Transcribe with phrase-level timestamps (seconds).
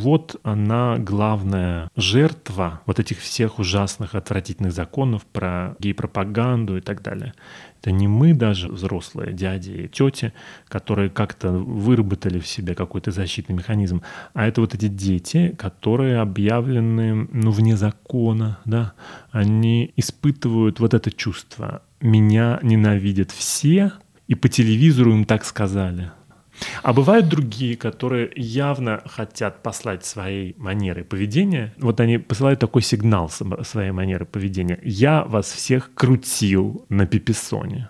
[0.00, 7.34] Вот она главная жертва вот этих всех ужасных, отвратительных законов про гей-пропаганду и так далее.
[7.80, 10.32] Это не мы даже, взрослые дяди и тети,
[10.68, 14.00] которые как-то выработали в себе какой-то защитный механизм,
[14.32, 18.94] а это вот эти дети, которые объявлены ну, вне закона, да,
[19.30, 21.82] они испытывают вот это чувство.
[22.00, 23.92] Меня ненавидят все,
[24.28, 26.10] и по телевизору им так сказали.
[26.82, 31.74] А бывают другие, которые явно хотят послать своей манерой поведения.
[31.78, 34.78] Вот они посылают такой сигнал своей манеры поведения.
[34.82, 37.88] Я вас всех крутил на пиписоне.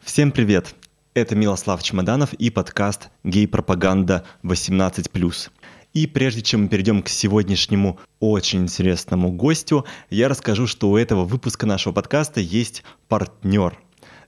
[0.00, 0.74] Всем привет!
[1.14, 5.50] Это Милослав Чемоданов и подкаст «Гей-пропаганда 18+.»
[5.94, 11.24] И прежде чем мы перейдем к сегодняшнему очень интересному гостю, я расскажу, что у этого
[11.24, 13.78] выпуска нашего подкаста есть партнер.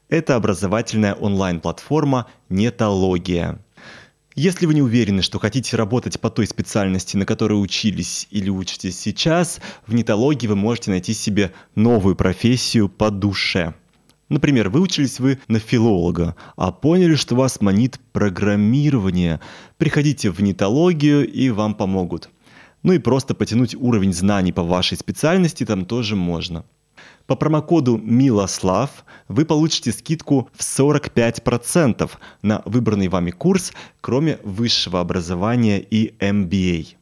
[0.08, 3.60] Это образовательная онлайн-платформа «Нетология».
[4.36, 8.98] Если вы не уверены, что хотите работать по той специальности, на которой учились или учитесь
[8.98, 13.74] сейчас, в нетологии вы можете найти себе новую профессию по душе–
[14.30, 19.40] Например, выучились вы на филолога, а поняли, что вас манит программирование.
[19.76, 22.30] Приходите в нетологию и вам помогут.
[22.84, 26.64] Ну и просто потянуть уровень знаний по вашей специальности там тоже можно.
[27.26, 32.08] По промокоду Милослав вы получите скидку в 45%
[32.42, 36.94] на выбранный вами курс, кроме высшего образования и MBA.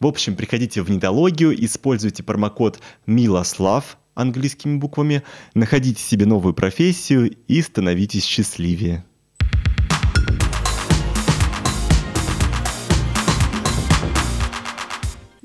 [0.00, 5.22] В общем, приходите в нетологию, используйте промокод Милослав английскими буквами,
[5.54, 9.04] находите себе новую профессию и становитесь счастливее.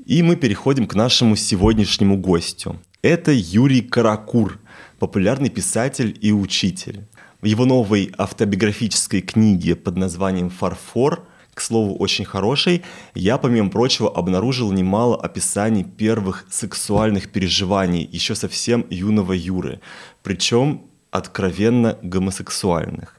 [0.06, 2.80] И мы переходим к нашему сегодняшнему гостю.
[3.02, 4.60] Это Юрий Каракур,
[5.00, 7.06] популярный писатель и учитель.
[7.40, 11.26] В его новой автобиографической книге под названием «Фарфор»
[11.56, 18.84] к слову, очень хороший, я, помимо прочего, обнаружил немало описаний первых сексуальных переживаний еще совсем
[18.90, 19.80] юного Юры,
[20.22, 23.18] причем откровенно гомосексуальных.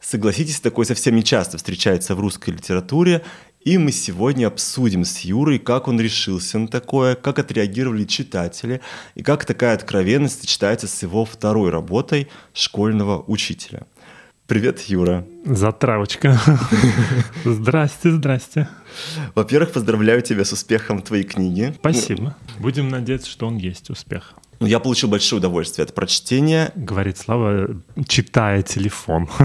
[0.00, 3.24] Согласитесь, такое совсем не часто встречается в русской литературе,
[3.64, 8.82] и мы сегодня обсудим с Юрой, как он решился на такое, как отреагировали читатели,
[9.16, 13.82] и как такая откровенность сочетается с его второй работой школьного учителя–
[14.46, 15.26] Привет, Юра.
[15.46, 16.38] Затравочка.
[17.46, 18.68] Здрасте, здрасте.
[19.34, 21.72] Во-первых, поздравляю тебя с успехом твоей книги.
[21.78, 22.36] Спасибо.
[22.58, 24.34] Будем надеяться, что он есть успех.
[24.60, 26.72] Ну, я получил большое удовольствие от прочтения.
[26.74, 27.68] Говорит Слава,
[28.08, 29.28] читая телефон.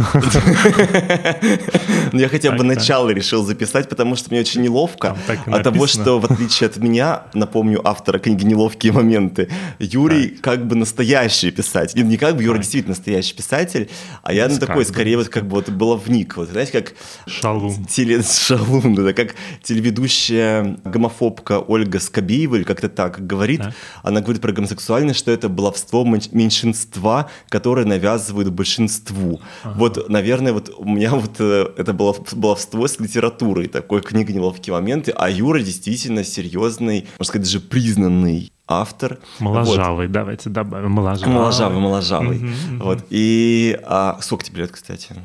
[2.11, 5.15] Ну, я хотя бы начало решил записать, потому что мне очень неловко
[5.45, 9.49] от того, что, в отличие от меня, напомню автора книги «Неловкие моменты»,
[9.79, 12.03] Юрий как бы настоящий писатель.
[12.03, 13.89] Не как бы, Юра действительно настоящий писатель,
[14.23, 16.37] а я такой, скорее, вот как бы вот баловник.
[16.37, 16.93] Вот, знаете, как...
[17.27, 17.75] Шалун.
[18.23, 23.61] Шалун, да, как телеведущая гомофобка Ольга Скобеева, или как-то так говорит.
[24.03, 29.41] Она говорит про гомосексуальность уверены, что это баловство меньшинства, которое навязывают большинству.
[29.63, 29.75] Ага.
[29.77, 34.73] Вот, наверное, вот у меня вот э, это было баловство с литературой, такой книга «Неловкие
[34.73, 39.19] моменты», а Юра действительно серьезный, можно сказать, даже признанный автор.
[39.39, 40.13] Моложавый, вот.
[40.13, 40.91] давайте добавим.
[40.91, 41.33] Моложавый.
[41.33, 42.38] Моложавый, моложавый.
[42.38, 42.83] Угу.
[42.83, 43.05] Вот.
[43.09, 45.15] И а, сколько тебе лет, кстати?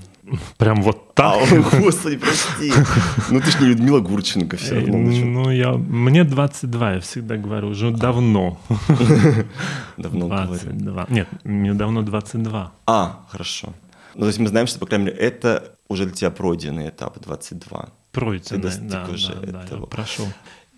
[0.57, 1.35] Прям вот так?
[1.35, 2.73] А, господи, прости.
[3.31, 4.99] Ну ты ж не Людмила Гурченко все равно.
[4.99, 8.59] Ну, ну я, мне 22, я всегда говорю, уже давно.
[9.97, 10.93] Давно 22.
[10.93, 11.15] Говорю.
[11.15, 12.73] Нет, мне давно 22.
[12.87, 13.73] А, хорошо.
[14.15, 17.21] Ну, то есть мы знаем, что, по крайней мере, это уже для тебя пройденный этап
[17.21, 17.89] 22.
[18.13, 20.27] Пройденный, да, да, да, прошел.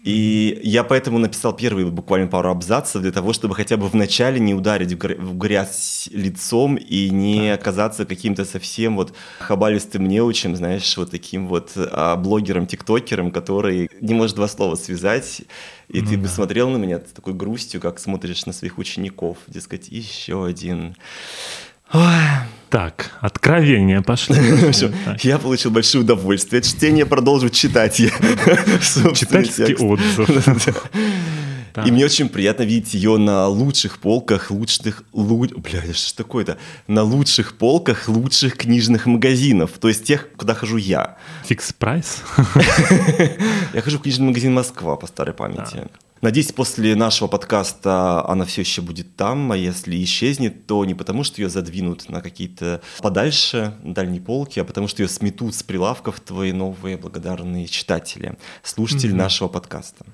[0.07, 4.55] И я поэтому написал первые буквально пару абзацев для того, чтобы хотя бы вначале не
[4.55, 7.61] ударить в грязь лицом и не так.
[7.61, 14.15] оказаться каким-то совсем вот хабалистым неучем, знаешь, вот таким вот а, блогером, тиктокером, который не
[14.15, 15.43] может два слова связать.
[15.89, 16.23] И ну, ты да.
[16.23, 20.95] бы смотрел на меня с такой грустью, как смотришь на своих учеников, дескать, еще один
[22.69, 24.37] так, откровения пошли.
[25.23, 27.97] Я получил большое удовольствие от чтения, продолжу читать.
[29.15, 30.91] Читательский отзыв.
[31.85, 35.05] И мне очень приятно видеть ее на лучших полках лучших...
[35.13, 35.47] Лу...
[35.47, 36.57] Бля, что ж такое-то?
[36.87, 39.73] На лучших полках лучших книжных магазинов.
[39.79, 41.19] То есть тех, куда хожу я.
[41.45, 42.23] Фикс прайс?
[43.75, 45.89] Я хожу в книжный магазин «Москва» по старой памяти.
[46.23, 51.25] Надеюсь, после нашего подкаста она все еще будет там, а если исчезнет, то не потому,
[51.25, 56.21] что ее задвинут на какие-то подальше дальние полки, а потому что ее сметут с прилавков
[56.21, 59.17] твои новые благодарные читатели, слушатели mm-hmm.
[59.17, 60.07] нашего подкаста.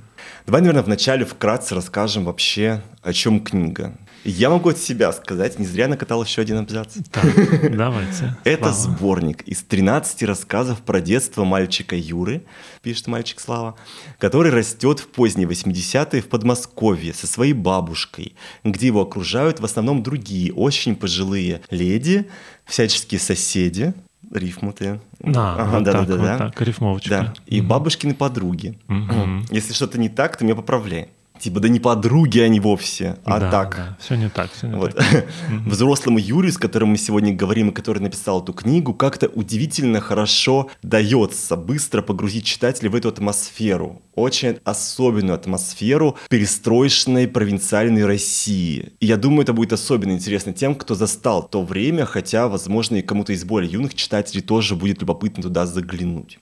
[0.44, 3.96] Давай, наверное, вначале вкратце расскажем вообще, о чем книга.
[4.24, 6.94] Я могу от себя сказать, не зря накатал еще один абзац.
[7.10, 8.36] Так, давайте.
[8.44, 8.96] Это Слава.
[8.96, 12.44] сборник из 13 рассказов про детство мальчика Юры,
[12.82, 13.74] пишет мальчик Слава,
[14.18, 20.02] который растет в поздние 80-е в Подмосковье со своей бабушкой, где его окружают в основном
[20.02, 22.28] другие очень пожилые леди,
[22.64, 23.92] всяческие соседи,
[24.30, 25.00] рифмутые.
[25.18, 26.38] Да, Ага, вот да, так, да, вот да.
[26.38, 27.10] так, рифмовочка.
[27.10, 28.78] Да, и бабушкины подруги.
[28.88, 29.46] Мгм.
[29.50, 31.08] Если что-то не так, то меня поправляй.
[31.42, 33.76] Типа, да не подруги они вовсе, а Да, так.
[33.76, 34.94] да, все не так, все не Вот.
[34.94, 35.26] так.
[35.66, 40.70] Взрослому Юрию, с которым мы сегодня говорим, и который написал эту книгу, как-то удивительно хорошо
[40.84, 44.02] дается быстро погрузить читателя в эту атмосферу.
[44.14, 48.92] Очень особенную атмосферу перестроечной провинциальной России.
[49.00, 53.02] И я думаю, это будет особенно интересно тем, кто застал то время, хотя, возможно, и
[53.02, 56.38] кому-то из более юных читателей тоже будет любопытно туда заглянуть.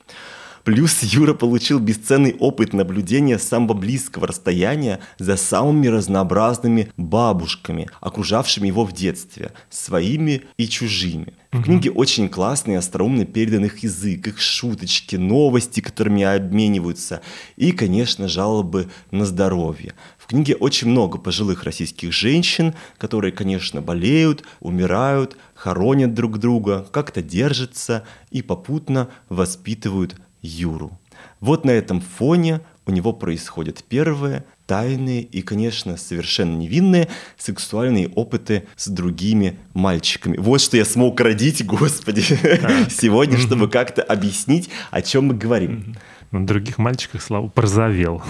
[0.65, 8.67] Плюс Юра получил бесценный опыт наблюдения с самого близкого расстояния за самыми разнообразными бабушками, окружавшими
[8.67, 11.35] его в детстве, своими и чужими.
[11.53, 17.23] В книге очень классный и остроумно передан их язык, их шуточки, новости, которыми обмениваются,
[17.57, 19.95] и, конечно, жалобы на здоровье.
[20.17, 27.21] В книге очень много пожилых российских женщин, которые, конечно, болеют, умирают, хоронят друг друга, как-то
[27.21, 30.99] держатся и попутно воспитывают Юру.
[31.41, 38.69] Вот на этом фоне у него происходят первые тайные и, конечно, совершенно невинные сексуальные опыты
[38.77, 40.37] с другими мальчиками.
[40.37, 42.21] Вот что я смог родить, господи,
[42.91, 45.97] сегодня, чтобы как-то объяснить, о чем мы говорим.
[46.31, 48.23] На других мальчиках Слава порозовел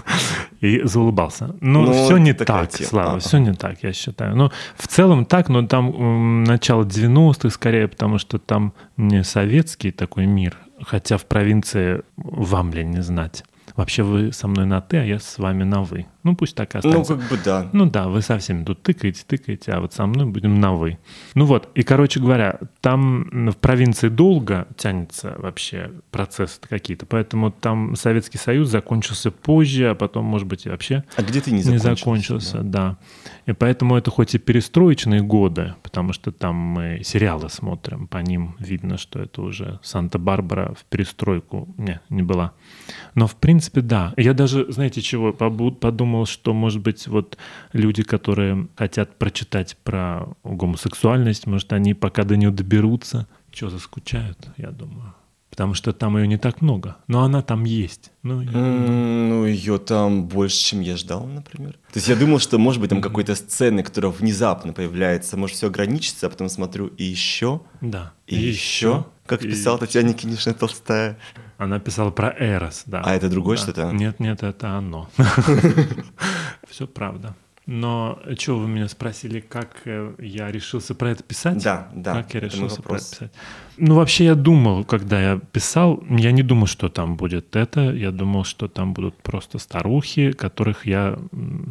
[0.60, 1.56] и заулыбался.
[1.60, 2.88] Ну, Ну, все не так, тема.
[2.88, 4.36] Слава, все не так, я считаю.
[4.36, 10.26] Ну, в целом так, но там начало 90-х скорее, потому что там не советский такой
[10.26, 13.44] мир, хотя в провинции вам ли не знать.
[13.76, 16.06] Вообще вы со мной на «ты», а я с вами на «вы».
[16.24, 17.16] Ну, пусть так и Ну, останется.
[17.16, 17.68] как бы да.
[17.72, 20.98] Ну да, вы со всеми тут тыкаете, тыкаете, а вот со мной будем на «вы».
[21.34, 27.96] Ну вот, и, короче говоря, там в провинции долго тянется вообще процесс какие-то, поэтому там
[27.96, 31.62] Советский Союз закончился позже, а потом, может быть, и вообще А где ты не не
[31.62, 31.94] закончился?
[31.96, 32.62] закончился, да?
[32.62, 32.98] да.
[33.46, 38.54] И поэтому это хоть и перестроечные годы, потому что там мы сериалы смотрим, по ним
[38.60, 42.52] видно, что это уже Санта-Барбара в перестройку не, не была.
[43.14, 44.14] Но в принципе, да.
[44.16, 45.76] Я даже, знаете, чего побу-
[46.12, 47.38] подумал, что, может быть, вот
[47.72, 54.70] люди, которые хотят прочитать про гомосексуальность, может, они пока до нее доберутся, что заскучают, я
[54.70, 55.14] думаю.
[55.50, 56.96] Потому что там ее не так много.
[57.08, 58.10] Но она там есть.
[58.22, 61.72] Ну, я- Ну, ее там больше, чем я ждал, например.
[61.92, 65.66] То есть я думал, что, может быть, там какой-то сцены, которая внезапно появляется, может, все
[65.66, 68.12] ограничится, а потом смотрю, и еще, да.
[68.26, 71.16] и, еще, как писала Татьяна Никитична Толстая.
[71.58, 73.02] Она писала про Эрос, да.
[73.04, 73.62] А это другое Да.
[73.62, 73.92] что-то?
[73.92, 75.08] Нет, нет, это оно.
[76.68, 77.34] Все правда.
[77.64, 81.62] Но что вы меня спросили, как э, я решился про это писать?
[81.62, 83.32] Да, да, Как я решился про это писать?
[83.76, 87.92] Ну, вообще я думал, когда я писал, я не думал, что там будет это.
[87.92, 91.16] Я думал, что там будут просто старухи, которых я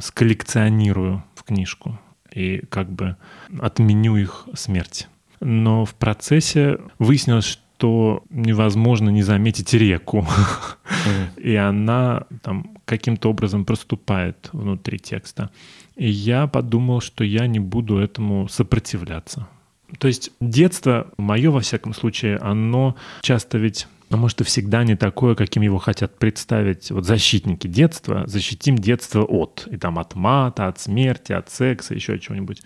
[0.01, 1.99] сколлекционирую в книжку
[2.33, 3.17] и как бы
[3.59, 5.09] отменю их смерть.
[5.41, 10.25] Но в процессе выяснилось, что невозможно не заметить реку.
[11.37, 15.49] И она там каким-то образом проступает внутри текста.
[15.95, 19.47] И я подумал, что я не буду этому сопротивляться.
[19.97, 24.97] То есть детство, мое во всяком случае, оно часто ведь а может и всегда не
[24.97, 28.23] такое, каким его хотят представить вот защитники детства.
[28.27, 29.67] Защитим детство от.
[29.71, 32.61] И там от мата, от смерти, от секса, еще от чего-нибудь.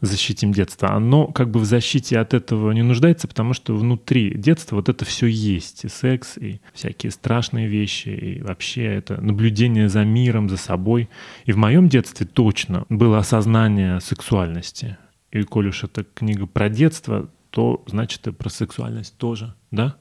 [0.00, 0.92] Защитим детство.
[0.92, 5.04] Оно как бы в защите от этого не нуждается, потому что внутри детства вот это
[5.04, 5.84] все есть.
[5.84, 11.08] И секс, и всякие страшные вещи, и вообще это наблюдение за миром, за собой.
[11.44, 14.96] И в моем детстве точно было осознание сексуальности.
[15.32, 19.96] И коль уж это книга про детство, то значит и про сексуальность тоже, да?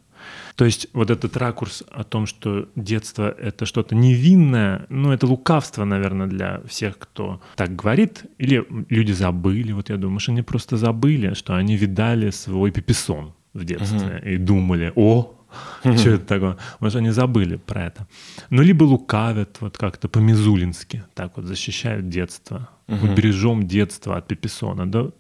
[0.56, 5.86] То есть вот этот ракурс о том, что детство— это что-то невинное, ну, это лукавство,
[5.86, 8.26] наверное, для всех, кто так говорит.
[8.38, 13.34] Или люди забыли, вот я думаю, что они просто забыли, что они видали свой пиписон
[13.54, 15.36] в детстве и думали, о,
[15.82, 16.58] что это такое?
[16.80, 18.08] Может, они забыли про это.
[18.50, 22.70] Ну, либо лукавят вот как-то по-мизулински, так вот защищают детство.
[22.88, 24.92] Вот бережем детство от пиписона.
[24.92, 25.12] Да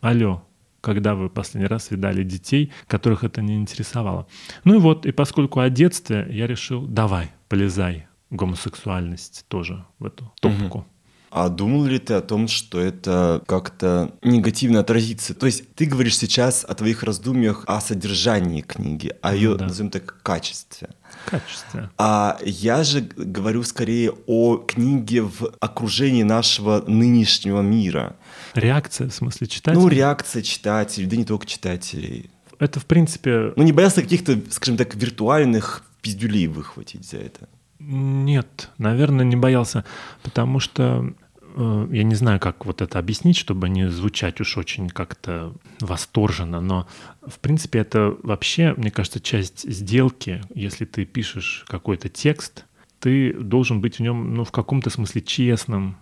[0.00, 0.42] алло,
[0.82, 4.26] когда вы последний раз видали детей, которых это не интересовало.
[4.64, 10.30] Ну и вот, и поскольку о детстве, я решил, давай, полезай гомосексуальность тоже в эту
[10.40, 10.86] топку.
[11.30, 15.34] А думал ли ты о том, что это как-то негативно отразится?
[15.34, 19.66] То есть ты говоришь сейчас о твоих раздумьях о содержании книги, о ее, да.
[19.66, 20.90] назовем так, качестве.
[21.26, 21.90] Качестве.
[21.98, 28.16] А я же говорю скорее о книге в окружении нашего нынешнего мира.
[28.54, 29.82] Реакция, в смысле, читателей?
[29.82, 32.30] Ну, реакция читателей, да не только читателей.
[32.58, 33.52] Это, в принципе...
[33.56, 37.48] Ну, не боялся каких-то, скажем так, виртуальных пиздюлей выхватить за это?
[37.78, 39.84] Нет, наверное, не боялся,
[40.22, 41.12] потому что
[41.56, 46.86] я не знаю, как вот это объяснить, чтобы не звучать уж очень как-то восторженно, но
[47.26, 50.42] в принципе это вообще, мне кажется, часть сделки.
[50.54, 52.64] Если ты пишешь какой-то текст,
[53.00, 55.96] ты должен быть в нем, ну, в каком-то смысле честным,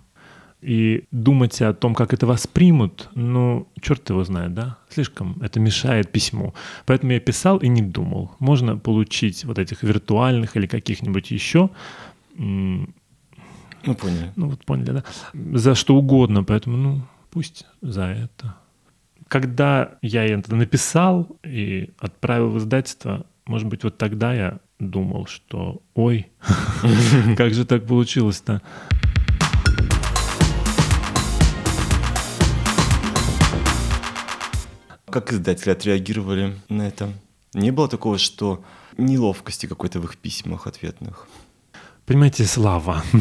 [0.60, 4.76] и думать о том, как это воспримут, ну, черт его знает, да?
[4.90, 6.54] Слишком это мешает письму.
[6.84, 8.32] Поэтому я писал и не думал.
[8.38, 11.70] Можно получить вот этих виртуальных или каких-нибудь еще
[13.84, 14.32] ну, поняли.
[14.36, 15.04] Ну, вот поняли, да?
[15.58, 18.56] За что угодно, поэтому, ну, пусть за это.
[19.28, 25.82] Когда я это написал и отправил в издательство, может быть, вот тогда я думал, что
[25.94, 26.30] ой,
[27.36, 28.62] как же так получилось-то?
[35.06, 37.12] Как издатели отреагировали на это?
[37.52, 38.64] Не было такого, что
[38.96, 41.26] неловкости какой-то в их письмах ответных?
[42.10, 43.04] Понимаете, слава.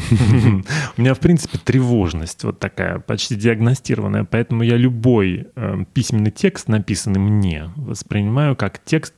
[0.97, 6.67] У меня, в принципе, тревожность вот такая, почти диагностированная, поэтому я любой э, письменный текст,
[6.67, 9.13] написанный мне, воспринимаю как текст,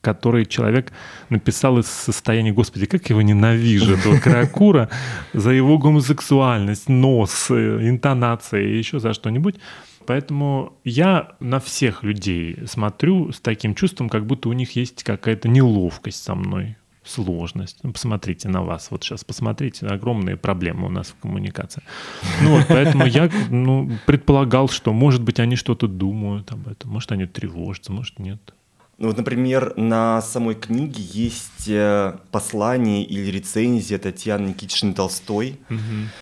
[0.00, 0.92] который человек
[1.28, 4.90] написал из состояния, господи, как его ненавижу, этого Кракура,
[5.32, 9.56] за его гомосексуальность, нос, э, интонация и еще за что-нибудь.
[10.06, 15.48] Поэтому я на всех людей смотрю с таким чувством, как будто у них есть какая-то
[15.48, 17.78] неловкость со мной сложность.
[17.82, 18.90] Ну, посмотрите на вас.
[18.90, 21.82] Вот сейчас посмотрите, огромные проблемы у нас в коммуникации.
[22.42, 26.90] Ну вот, поэтому я ну, предполагал, что, может быть, они что-то думают об этом.
[26.90, 28.40] Может, они тревожатся, может, нет.
[28.98, 35.60] Ну вот, например, на самой книге есть э, послание или рецензия Татьяны Никитичны Толстой.
[35.68, 35.78] Угу.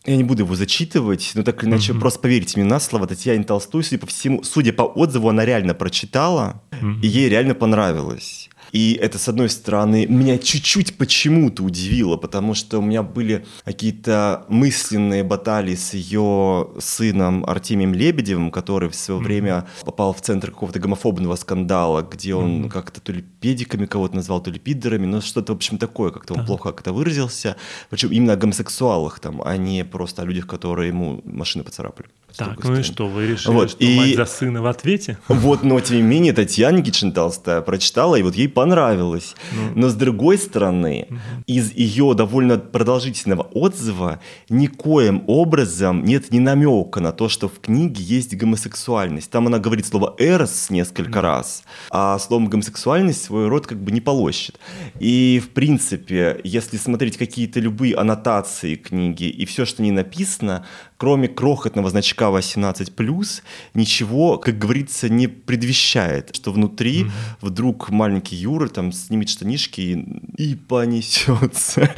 [0.06, 2.00] Я не буду его зачитывать, но так или иначе, угу.
[2.00, 5.74] просто поверьте мне на слово, Татьяне Толстой, судя по всему, судя по отзыву, она реально
[5.74, 6.98] прочитала, угу.
[7.00, 8.50] и ей реально понравилось.
[8.74, 14.44] И это, с одной стороны, меня чуть-чуть почему-то удивило, потому что у меня были какие-то
[14.48, 19.24] мысленные баталии с ее сыном Артемием Лебедевым, который в свое mm-hmm.
[19.24, 22.68] время попал в центр какого-то гомофобного скандала, где он mm-hmm.
[22.68, 26.34] как-то то ли педиками кого-то назвал, то ли пидорами, но что-то, в общем, такое, как-то
[26.34, 26.46] он uh-huh.
[26.46, 27.56] плохо как-то выразился.
[27.90, 32.08] Причем именно о гомосексуалах там, а не просто о людях, которые ему машины поцарапали.
[32.36, 33.96] Так, ну и что, вы решили, вот, что и...
[33.96, 35.18] мать за сына в ответе?
[35.28, 39.34] Вот, но тем не менее Татьяна Никитична Толстая прочитала, и вот ей понравилось.
[39.52, 39.80] Ну.
[39.82, 41.18] Но с другой стороны, угу.
[41.46, 48.02] из ее довольно продолжительного отзыва никоим образом нет ни намека на то, что в книге
[48.02, 49.30] есть гомосексуальность.
[49.30, 51.26] Там она говорит слово «эрос» несколько угу.
[51.26, 54.58] раз, а словом «гомосексуальность» свой род как бы не полощет.
[54.98, 60.64] И, в принципе, если смотреть какие-то любые аннотации книги и все, что не написано,
[60.96, 63.42] кроме крохотного значка 18+,
[63.74, 67.10] ничего, как говорится, не предвещает, что внутри mm-hmm.
[67.40, 71.90] вдруг маленький Юра там снимет штанишки и, и понесется.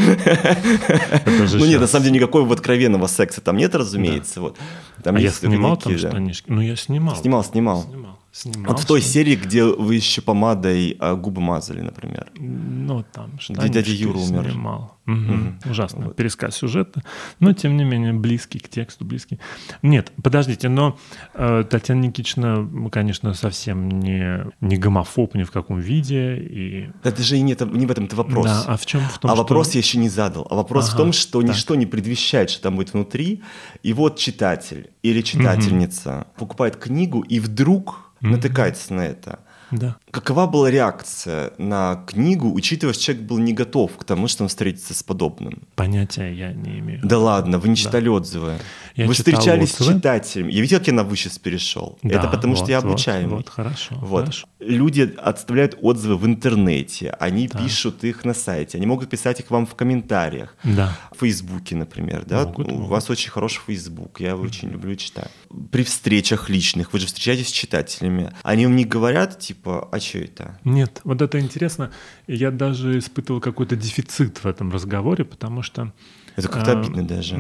[1.52, 4.40] Ну нет, на самом деле никакого откровенного секса там нет, разумеется.
[4.40, 4.56] Вот.
[5.02, 6.50] Там а я снимал там штанишки?
[6.50, 7.16] Ну я снимал.
[7.16, 7.82] Снимал, снимал.
[7.82, 12.30] Снимал, вот в той серии, где вы еще помадой а, губы мазали, например.
[12.38, 14.50] Ну, там Где дядя Юра умер.
[14.50, 14.96] Снимал.
[15.06, 15.14] Угу.
[15.14, 15.70] Угу.
[15.70, 16.06] Ужасно.
[16.06, 16.16] Вот.
[16.16, 17.02] Пересказ сюжета.
[17.38, 19.38] Но, тем не менее, близкий к тексту, близкий.
[19.82, 20.98] Нет, подождите, но
[21.34, 26.36] э, Татьяна Никитична, конечно, совсем не, не гомофоб ни в каком виде.
[26.36, 26.90] И...
[27.04, 28.46] Это же и не, не в этом-то вопрос.
[28.46, 29.00] Да, а в чем?
[29.02, 29.42] В том, а что...
[29.42, 30.46] вопрос я еще не задал.
[30.50, 31.50] А вопрос ага, в том, что так.
[31.50, 33.42] ничто не предвещает, что там будет внутри.
[33.82, 36.40] И вот читатель или читательница угу.
[36.40, 38.02] покупает книгу, и вдруг.
[38.20, 39.40] Натыкается на это.
[39.70, 39.96] Да.
[40.10, 44.48] Какова была реакция на книгу, учитывая, что человек был не готов к тому, что он
[44.48, 45.62] встретится с подобным?
[45.74, 47.00] Понятия я не имею.
[47.02, 48.12] Да ладно, вы не читали да.
[48.12, 48.58] отзывы.
[48.94, 49.92] Я вы встречались отзывы.
[49.92, 50.52] с читателями.
[50.52, 51.98] Я видел, как я на вы сейчас перешел.
[52.02, 53.28] Да, Это потому, вот, что я обучаемый.
[53.28, 54.20] Вот, вот хорошо, вот.
[54.20, 54.46] хорошо.
[54.60, 57.58] Люди отставляют отзывы в интернете, они да.
[57.58, 60.56] пишут их на сайте, они могут писать их вам в комментариях.
[60.64, 60.96] Да.
[61.12, 62.24] В Фейсбуке, например.
[62.24, 62.44] Да?
[62.44, 62.88] Могут, У могут.
[62.88, 65.30] вас очень хороший Фейсбук, я его очень люблю читать.
[65.70, 70.18] При встречах личных, вы же встречаетесь с читателями, они вам не говорят, типа, а что
[70.18, 70.58] это?
[70.64, 71.90] Нет, вот это интересно.
[72.26, 75.92] Я даже испытывал какой-то дефицит в этом разговоре, потому что...
[76.36, 77.36] Это как-то э, обидно даже.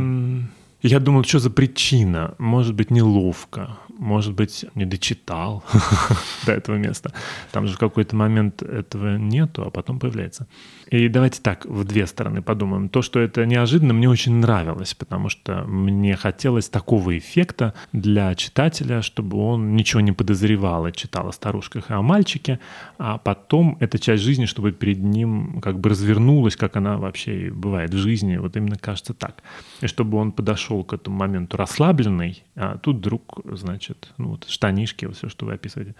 [0.82, 2.34] Я думал, что за причина?
[2.38, 5.64] Может быть, неловко, может быть, не дочитал
[6.46, 7.12] до этого места.
[7.52, 10.46] Там же в какой-то момент этого нету, а потом появляется.
[10.90, 12.88] И давайте так, в две стороны подумаем.
[12.88, 19.02] То, что это неожиданно, мне очень нравилось, потому что мне хотелось такого эффекта для читателя,
[19.02, 22.60] чтобы он ничего не подозревал и читал о старушках и о мальчике,
[22.98, 27.92] а потом эта часть жизни, чтобы перед ним как бы развернулась, как она вообще бывает
[27.92, 29.42] в жизни, вот именно кажется так.
[29.80, 33.85] И чтобы он подошел к этому моменту расслабленный, а тут вдруг, значит,
[34.18, 35.94] ну вот штанишки, вот все, что вы описываете,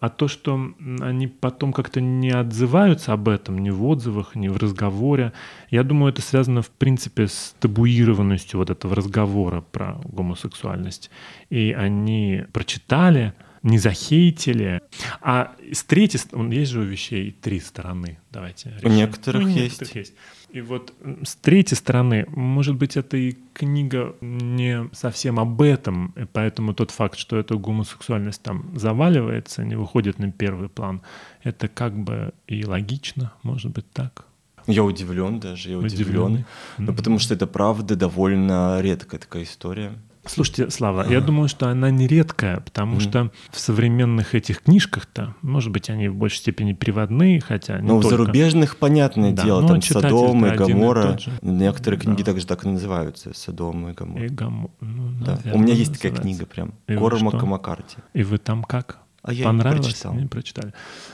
[0.00, 4.56] а то, что они потом как-то не отзываются об этом ни в отзывах, ни в
[4.56, 5.32] разговоре,
[5.70, 11.10] я думаю, это связано, в принципе, с табуированностью вот этого разговора про гомосексуальность.
[11.50, 14.80] И они прочитали, не захейтили.
[15.20, 18.70] А с третьей стороны, есть же у вещей три стороны, давайте.
[18.76, 18.90] Решим.
[18.90, 19.94] У некоторых, ну, у некоторых есть.
[19.94, 20.14] есть.
[20.50, 26.24] И вот с третьей стороны, может быть, эта и книга не совсем об этом, и
[26.24, 31.02] поэтому тот факт, что эта гомосексуальность там заваливается, не выходит на первый план,
[31.42, 34.24] это как бы и логично, может быть, так.
[34.66, 36.44] Я удивлен даже, я удивлен.
[36.78, 39.92] Ну, потому что это правда довольно редкая такая история.
[40.28, 41.12] Слушайте, Слава, ага.
[41.12, 43.00] я думаю, что она не редкая, потому mm.
[43.00, 47.98] что в современных этих книжках-то, может быть, они в большей степени приводные, хотя не Ну,
[47.98, 51.18] в зарубежных, понятное да, дело, там Содом и Гамора.
[51.42, 52.32] Некоторые книги да.
[52.32, 54.24] также так и называются, Содом и Гамора.
[54.24, 54.70] И Гамор.
[54.80, 55.38] Ну, да.
[55.52, 57.96] У меня есть такая книга прям, Кормака Маккарти.
[58.14, 58.98] И вы там как?
[59.22, 59.78] А я Понравилось?
[59.78, 60.14] не прочитал.
[60.14, 60.72] Не прочитали.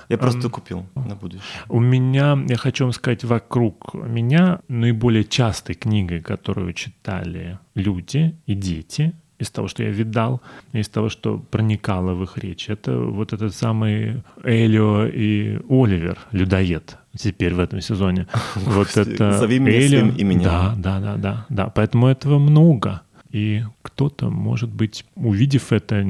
[0.08, 1.62] Я просто um, купил на будущее.
[1.68, 8.54] У меня, я хочу вам сказать, вокруг меня наиболее частой книгой, которую читали люди и
[8.54, 10.40] дети, из того, что я видал,
[10.72, 16.98] из того, что проникало в их речь, это вот этот самый Элио и Оливер, людоед,
[17.16, 18.26] теперь в этом сезоне.
[18.56, 20.06] Вот это Зови меня Элио.
[20.16, 20.44] именем.
[20.44, 21.66] Да, да, да, да, да.
[21.66, 23.02] Поэтому этого много.
[23.34, 26.06] И кто-то, может быть, увидев это,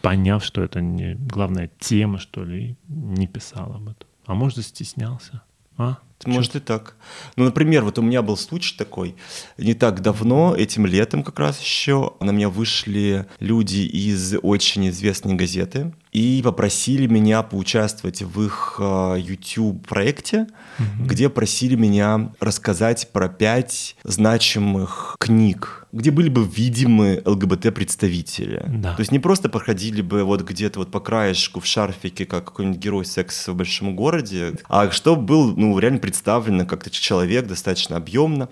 [0.00, 4.08] поняв, что это не главная тема, что ли, не писал об этом.
[4.24, 5.42] А может, стеснялся.
[5.76, 5.98] А?
[6.24, 6.96] Может и так.
[7.36, 9.14] Ну, например, вот у меня был случай такой.
[9.58, 15.34] Не так давно, этим летом как раз еще, на меня вышли люди из очень известной
[15.34, 21.06] газеты и попросили меня поучаствовать в их а, YouTube-проекте, mm-hmm.
[21.06, 28.64] где просили меня рассказать про пять значимых книг где были бы видимы ЛГБТ-представители.
[28.66, 28.94] Да.
[28.94, 32.80] То есть не просто проходили бы вот где-то вот по краешку в шарфике, как какой-нибудь
[32.80, 38.48] герой секса в большом городе, а что был, ну, реально представлен как-то человек достаточно объемно.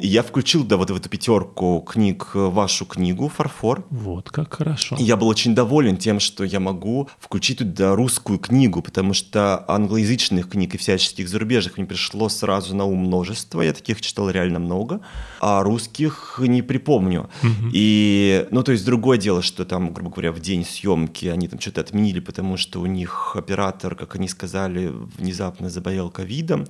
[0.00, 3.86] И я включил, да, вот в эту пятерку книг вашу книгу «Фарфор».
[3.90, 4.96] Вот, как хорошо.
[4.98, 9.64] И я был очень доволен тем, что я могу включить туда русскую книгу, потому что
[9.68, 14.58] англоязычных книг и всяческих зарубежных мне пришло сразу на ум множество, я таких читал реально
[14.58, 15.00] много,
[15.40, 17.28] а русских не при припомню.
[17.42, 17.70] Угу.
[17.72, 21.60] И, ну, то есть другое дело, что там, грубо говоря, в день съемки они там
[21.60, 26.66] что-то отменили, потому что у них оператор, как они сказали, внезапно заболел ковидом.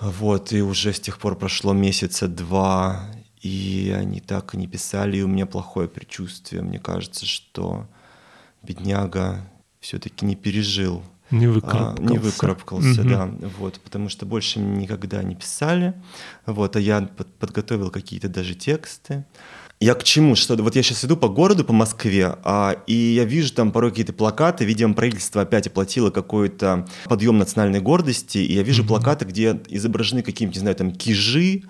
[0.00, 3.08] Вот, и уже с тех пор прошло месяца два,
[3.42, 6.62] и они так и не писали, и у меня плохое предчувствие.
[6.62, 7.86] Мне кажется, что
[8.66, 9.48] бедняга
[9.80, 12.02] все-таки не пережил не выкарабкался.
[12.02, 13.08] А, не выкарабкался, угу.
[13.08, 13.30] да.
[13.58, 15.94] Вот, потому что больше никогда не писали.
[16.44, 19.24] Вот, а я под, подготовил какие-то даже тексты.
[19.78, 20.36] Я к чему?
[20.36, 23.90] Что вот я сейчас иду по городу, по Москве, а, и я вижу там порой
[23.90, 24.64] какие-то плакаты.
[24.64, 28.88] Видимо, правительство опять оплатило какой-то подъем национальной гордости, и я вижу mm-hmm.
[28.88, 31.64] плакаты, где изображены какие-нибудь, не знаю, там кижи,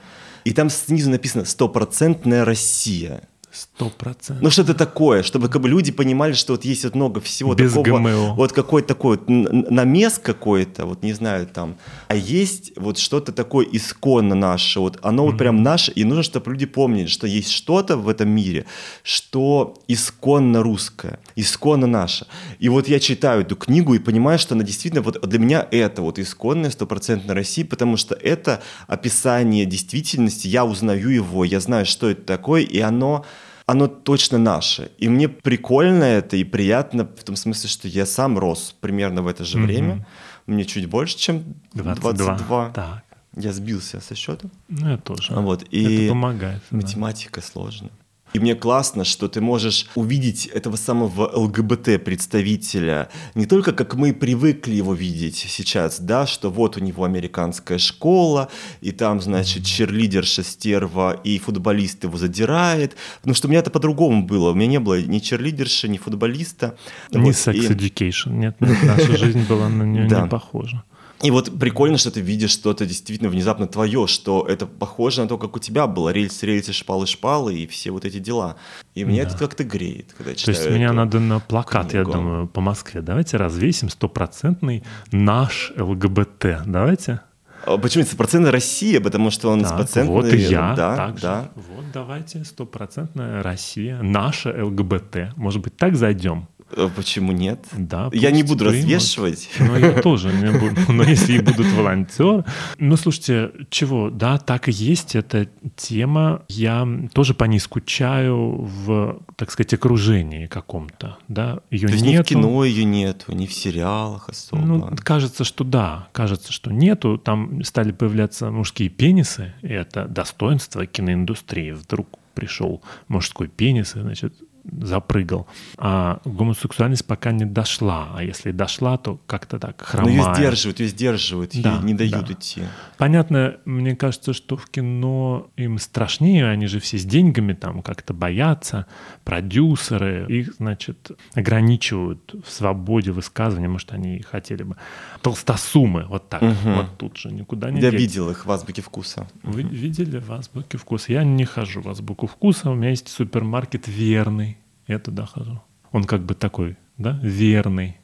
[0.44, 3.22] и там снизу написано «стопроцентная Россия».
[3.57, 4.42] Сто процентов.
[4.42, 7.73] Ну что-то такое, чтобы как бы люди понимали, что вот есть вот много всего Без
[7.73, 8.01] такого.
[8.01, 8.35] ГМО.
[8.35, 11.77] Вот какой-то такой вот намес какой-то, вот не знаю там.
[12.09, 15.27] А есть вот что-то такое исконно наше, вот оно mm-hmm.
[15.31, 18.66] вот прям наше, и нужно, чтобы люди помнили, что есть что-то в этом мире,
[19.03, 22.27] что исконно русское, исконно наше.
[22.59, 26.03] И вот я читаю эту книгу и понимаю, что она действительно вот для меня это
[26.03, 32.11] вот исконная стопроцентная Россия, потому что это описание действительности, я узнаю его, я знаю, что
[32.11, 33.25] это такое, и оно
[33.66, 34.90] оно точно наше.
[34.98, 39.26] И мне прикольно это и приятно в том смысле, что я сам рос примерно в
[39.26, 39.66] это же mm-hmm.
[39.66, 40.07] время.
[40.46, 42.12] Мне чуть больше, чем 22.
[42.12, 42.70] 22.
[42.70, 43.02] Так.
[43.35, 44.48] Я сбился со счета.
[44.68, 45.35] Ну, я тоже.
[45.35, 45.64] Вот.
[45.70, 46.62] И это помогает.
[46.70, 47.46] Математика да.
[47.46, 47.90] сложная.
[48.33, 54.75] И мне классно, что ты можешь увидеть этого самого ЛГБТ-представителя не только как мы привыкли
[54.75, 58.49] его видеть сейчас, да, что вот у него американская школа,
[58.81, 62.97] и там, значит, черлидерша стерва, и футболист его задирает.
[63.21, 64.51] Потому что у меня это по-другому было.
[64.51, 66.77] У меня не было ни черлидерши, ни футболиста.
[67.12, 67.69] Ни вот, и...
[67.69, 68.33] education.
[68.33, 70.83] Нет, нет, наша жизнь была на нее не похожа.
[71.22, 75.38] И вот прикольно, что ты видишь что-то действительно внезапно твое, что это похоже на то,
[75.38, 76.11] как у тебя было.
[76.11, 78.57] Рельсы, рельсы, шпалы, шпалы и все вот эти дела.
[78.94, 79.31] И меня да.
[79.31, 82.11] это как-то греет, когда я читаю То есть меня надо на плакат, книгу.
[82.11, 83.00] я думаю, по Москве.
[83.00, 86.62] Давайте развесим стопроцентный наш ЛГБТ.
[86.66, 87.20] Давайте.
[87.64, 89.00] А почему стопроцентная Россия?
[89.00, 90.12] Потому что он стопроцентный...
[90.12, 90.74] Вот и я.
[90.76, 91.42] Да, так да.
[91.42, 91.50] Же.
[91.57, 95.37] Вот давайте стопроцентная Россия, наша ЛГБТ.
[95.37, 96.46] Может быть, так зайдем?
[96.77, 97.65] Э, почему нет?
[97.73, 98.11] Да.
[98.12, 98.75] Я не буду примут.
[98.75, 99.49] развешивать.
[99.59, 100.81] Но я тоже не буду.
[100.93, 102.45] Но если и будут волонтеры.
[102.79, 104.11] Ну, слушайте, чего?
[104.11, 105.17] Да, так и есть.
[105.17, 106.43] Эта тема.
[106.49, 111.17] Я тоже по ней скучаю в, так сказать, окружении каком-то.
[111.29, 112.19] Да, ее То есть нету.
[112.19, 114.62] ни в кино ее нету, ни в сериалах особо.
[114.62, 116.09] Ну, кажется, что да.
[116.12, 117.17] Кажется, что нету.
[117.17, 119.55] Там стали появляться мужские пенисы.
[119.62, 121.71] И это достоинство киноиндустрии.
[121.71, 124.35] Вдруг пришел мужской пенис, и, значит,
[124.81, 125.46] запрыгал.
[125.76, 128.09] А гомосексуальность пока не дошла.
[128.14, 130.16] А если дошла, то как-то так хромает.
[130.16, 132.33] Но ее сдерживают, ее сдерживают, да, не дают да.
[132.33, 132.62] идти.
[132.98, 138.14] Понятно, мне кажется, что в кино им страшнее, они же все с деньгами там как-то
[138.14, 138.87] боятся.
[139.24, 143.68] Продюсеры их, значит, ограничивают в свободе высказывания.
[143.68, 144.76] Может, они хотели бы.
[145.22, 146.42] Толстосумы, вот так.
[146.42, 146.55] Угу.
[146.64, 148.00] Вот тут же никуда не Я деть.
[148.00, 149.29] видел их в азбуке вкуса.
[149.42, 151.12] Вы видели в азбуке вкуса?
[151.12, 152.70] Я не хожу в азбуку вкуса.
[152.70, 154.56] У меня есть супермаркет верный
[154.87, 155.61] я туда хожу.
[155.92, 157.96] Он как бы такой, да, верный.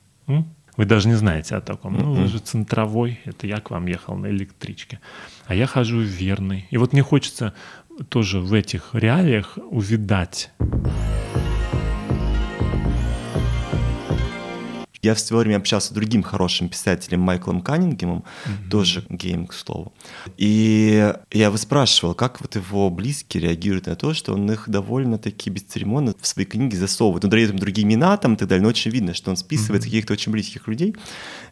[0.77, 1.99] Вы даже не знаете о таком.
[1.99, 5.01] Ну, вы же центровой, это я к вам ехал на электричке.
[5.47, 6.67] А я хожу верный.
[6.71, 7.53] И вот мне хочется
[8.09, 10.51] тоже в этих реалиях увидать
[15.03, 18.71] Я в свое время общался с другим хорошим писателем Майклом Каннингемом, mm-hmm.
[18.71, 19.93] тоже гейм, к слову.
[20.37, 25.51] И я его спрашивал, как вот его близкие реагируют на то, что он их довольно-таки
[25.51, 27.25] бесцеремонно в свои книги засовывает.
[27.25, 29.83] Он дает им другие имена там и так далее, но очень видно, что он списывает
[29.83, 29.87] mm-hmm.
[29.87, 30.95] каких-то очень близких людей.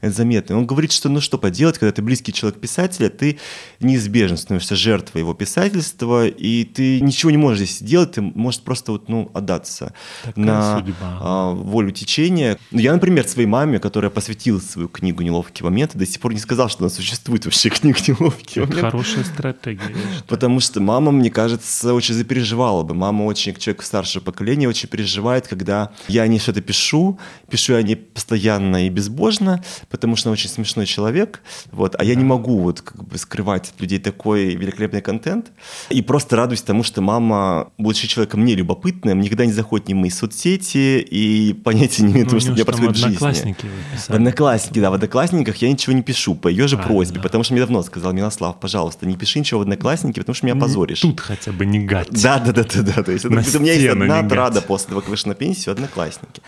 [0.00, 0.56] Это заметно.
[0.56, 3.40] Он говорит, что ну что поделать, когда ты близкий человек писателя, ты
[3.80, 8.92] неизбежно становишься жертвой его писательства, и ты ничего не можешь здесь сделать, ты можешь просто
[8.92, 11.18] вот, ну, отдаться Такая на судьба.
[11.20, 12.56] А, волю течения.
[12.70, 16.40] Ну, я, например, своей маме, которая посвятила свою книгу «Неловкие моменты», до сих пор не
[16.40, 18.80] сказал, что она существует вообще книг «Неловкие Это моменты».
[18.80, 19.96] хорошая стратегия.
[20.28, 22.94] Потому что мама, мне кажется, очень запереживала бы.
[22.94, 27.96] Мама очень, человек старшего поколения, очень переживает, когда я не что-то пишу, пишу я не
[27.96, 31.40] постоянно и безбожно, потому что она очень смешной человек,
[31.72, 35.50] вот, а я не могу вот как бы скрывать от людей такой великолепный контент.
[35.88, 39.96] И просто радуюсь тому, что мама, будучи человеком не любопытным, никогда не заходит ни в
[39.96, 43.16] мои соцсети и понятия не имеет ну, того, что у меня происходит в жизни.
[43.30, 43.66] Одноклассники
[44.08, 47.54] В Одноклассники, да, в Одноклассниках я ничего не пишу по ее же просьбе, потому что
[47.54, 51.00] мне давно сказал Милослав, пожалуйста, не пиши ничего в Одноклассники, потому что меня позоришь.
[51.00, 52.08] Тут хотя бы не гать.
[52.10, 53.02] Да, да, да, да, да.
[53.02, 56.42] То есть, у меня есть одна трада после того, как вышел на пенсию, Одноклассники.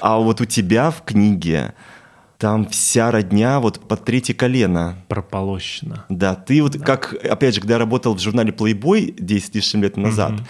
[0.00, 1.74] А вот у тебя в книге
[2.38, 4.96] там вся родня вот под третье колено.
[5.08, 6.04] Прополощена.
[6.08, 6.84] Да, ты вот да.
[6.84, 10.42] как, опять же, когда я работал в журнале Playboy 10 лишним лет назад, угу.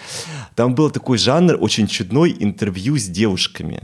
[0.55, 3.81] там был такой жанр очень чудной интервью с девушками.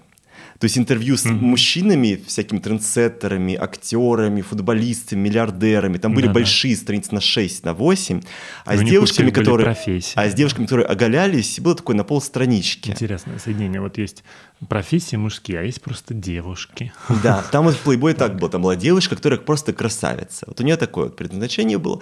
[0.60, 1.34] То есть интервью с mm-hmm.
[1.42, 5.98] мужчинами, всякими трендсеттерами, актерами, футболистами, миллиардерами.
[5.98, 6.36] Там были Да-да.
[6.36, 8.22] большие страницы на 6, на 8.
[8.64, 9.76] А с девушками, которые...
[10.16, 12.92] А с девушками, которые оголялись, было такое на полстранички.
[12.92, 13.82] Интересное соединение.
[13.82, 14.24] Вот есть
[14.70, 16.94] профессии мужские, а есть просто девушки.
[17.22, 18.50] Да, там вот в Playboy так было.
[18.50, 20.46] Там была девушка, которая просто красавица.
[20.48, 22.02] Вот у нее такое вот предназначение было.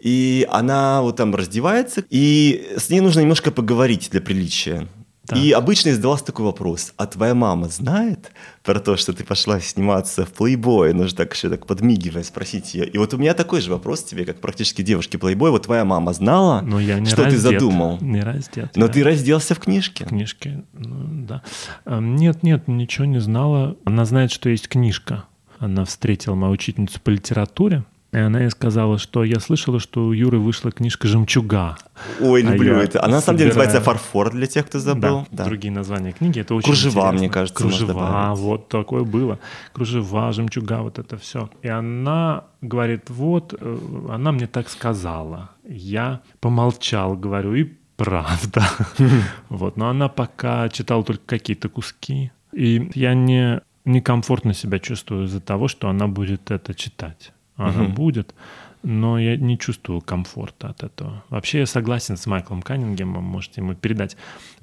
[0.00, 4.88] И она вот там раздевается, и с ней нужно немножко поговорить для приличия.
[5.32, 5.42] Так.
[5.42, 10.26] И обычно задавался такой вопрос, а твоя мама знает про то, что ты пошла сниматься
[10.26, 10.92] в плейбой?
[10.92, 12.86] Нужно так еще так подмигивая спросить ее.
[12.86, 15.50] И вот у меня такой же вопрос тебе, как практически девушке плейбой.
[15.50, 17.98] Вот твоя мама знала, Но я не что раздет, ты задумал?
[18.02, 18.72] Не раздет.
[18.76, 18.92] Но я...
[18.92, 20.04] ты разделся в книжке.
[20.04, 21.42] В книжке, ну, да.
[21.86, 23.76] Эм, нет, нет, ничего не знала.
[23.84, 25.24] Она знает, что есть книжка.
[25.58, 27.84] Она встретила мою учительницу по литературе.
[28.12, 31.78] И она ей сказала, что я слышала, что у Юры вышла книжка «Жемчуга».
[32.20, 33.02] Ой, а люблю а это.
[33.02, 35.26] Она на самом деле называется «Фарфор» для тех, кто забыл.
[35.30, 35.44] Да, да.
[35.46, 36.38] другие названия книги.
[36.38, 37.18] Это очень Кружева, интересно.
[37.18, 39.38] мне кажется, Кружева, вот такое было.
[39.72, 41.48] Кружева, «Жемчуга», вот это все.
[41.62, 43.78] И она говорит, вот, э,
[44.10, 45.50] она мне так сказала.
[45.66, 47.64] Я помолчал, говорю, и
[47.96, 48.62] правда.
[49.48, 52.30] Вот, но она пока читала только какие-то куски.
[52.52, 57.92] И я не некомфортно себя чувствую из-за того, что она будет это читать она угу.
[57.92, 58.34] будет,
[58.82, 61.24] но я не чувствую комфорта от этого.
[61.28, 64.16] Вообще я согласен с Майклом Каннингемом, можете ему передать,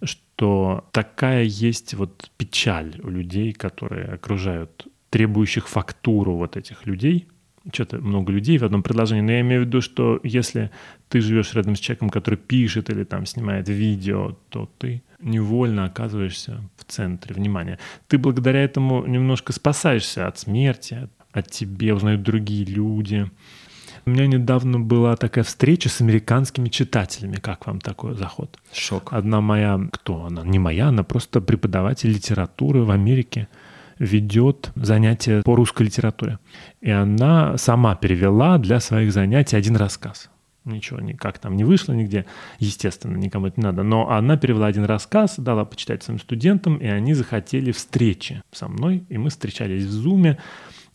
[0.03, 7.27] что такая есть вот печаль у людей, которые окружают требующих фактуру вот этих людей.
[7.71, 10.71] Что-то много людей в одном предложении, но я имею в виду, что если
[11.09, 16.61] ты живешь рядом с человеком, который пишет или там снимает видео, то ты невольно оказываешься
[16.77, 17.77] в центре внимания.
[18.07, 23.29] Ты благодаря этому немножко спасаешься от смерти, о тебе узнают другие люди.
[24.05, 27.35] У меня недавно была такая встреча с американскими читателями.
[27.35, 28.57] Как вам такой заход?
[28.73, 29.13] Шок.
[29.13, 30.43] Одна моя, кто она?
[30.43, 33.47] Не моя, она просто преподаватель литературы в Америке
[33.99, 36.39] ведет занятия по русской литературе.
[36.81, 40.29] И она сама перевела для своих занятий один рассказ.
[40.65, 42.25] Ничего никак там не вышло нигде,
[42.59, 43.83] естественно, никому это не надо.
[43.83, 49.03] Но она перевела один рассказ, дала почитать своим студентам, и они захотели встречи со мной,
[49.09, 50.37] и мы встречались в Зуме.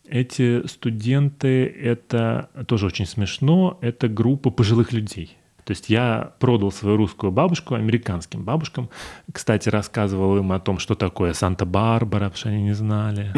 [0.07, 5.37] Эти студенты, это тоже очень смешно, это группа пожилых людей.
[5.65, 8.91] То есть я продал свою русскую бабушку американским бабушкам.
[9.31, 13.33] Кстати, рассказывал им о том, что такое Санта-Барбара, потому что они не знали.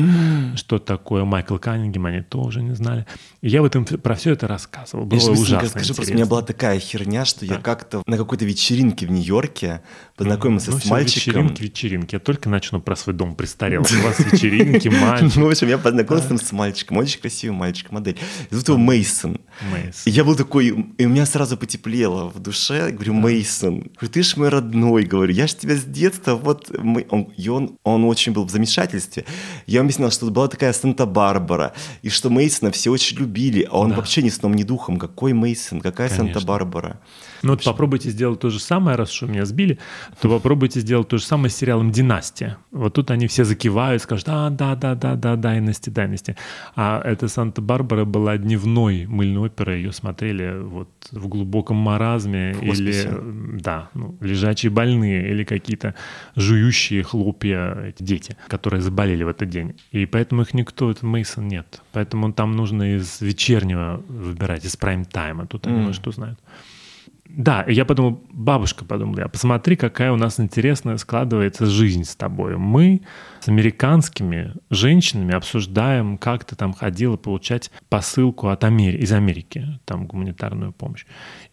[0.57, 3.05] Что такое Майкл Каннингем, они тоже не знали.
[3.41, 5.05] И я в этом, про все это рассказывал.
[5.05, 7.55] Было я ужасно скажу, просто у меня была такая херня, что да.
[7.55, 9.81] я как-то на какой-то вечеринке в Нью-Йорке
[10.17, 11.47] познакомился ну, с мальчиком.
[11.47, 12.15] Вечеринки, вечеринки.
[12.15, 13.89] Я только начну про свой дом престарелых.
[13.89, 15.37] У вас вечеринки, мальчик.
[15.37, 16.97] Ну, в общем, я познакомился с мальчиком.
[16.97, 18.17] Очень красивый мальчик, модель.
[18.49, 19.39] Зовут его Мейсон.
[20.05, 22.91] Я был такой, и у меня сразу потеплело было в душе.
[22.91, 27.05] Говорю, Мейсон, ты ж мой родной, говорю, я ж тебя с детства, вот мы...
[27.09, 29.25] Он, и он, он очень был в замешательстве.
[29.67, 33.95] Я объяснял, что была такая Санта-Барбара, и что Мейсона все очень любили, а он да.
[33.95, 34.97] вообще ни сном, ни духом.
[34.97, 36.99] Какой Мейсон, какая Санта-Барбара?
[37.43, 39.79] Ну вот попробуйте сделать то же самое, раз что меня сбили,
[40.21, 42.57] то попробуйте сделать то же самое с сериалом «Династия».
[42.71, 46.35] Вот тут они все закивают, скажут, а, да, да, да, да, дайности, дайности.
[46.75, 53.07] А эта Санта-Барбара была дневной мыльной оперой, ее смотрели вот в глубоком маразме или,
[53.61, 55.95] да, ну, лежачие больные или какие-то
[56.35, 59.75] жующие хлопья дети, которые заболели в этот день.
[59.91, 61.81] И поэтому их никто, это Мейсон нет.
[61.91, 65.47] Поэтому там нужно из вечернего выбирать, из прайм-тайма.
[65.47, 65.83] Тут они, mm.
[65.83, 66.39] может, узнают.
[67.29, 72.57] Да, я подумал, бабушка подумала, я посмотри, какая у нас интересная складывается жизнь с тобой.
[72.57, 73.01] Мы
[73.41, 78.97] с американскими женщинами обсуждаем, как ты там ходила получать посылку от Амери...
[78.97, 81.05] из Америки, там гуманитарную помощь.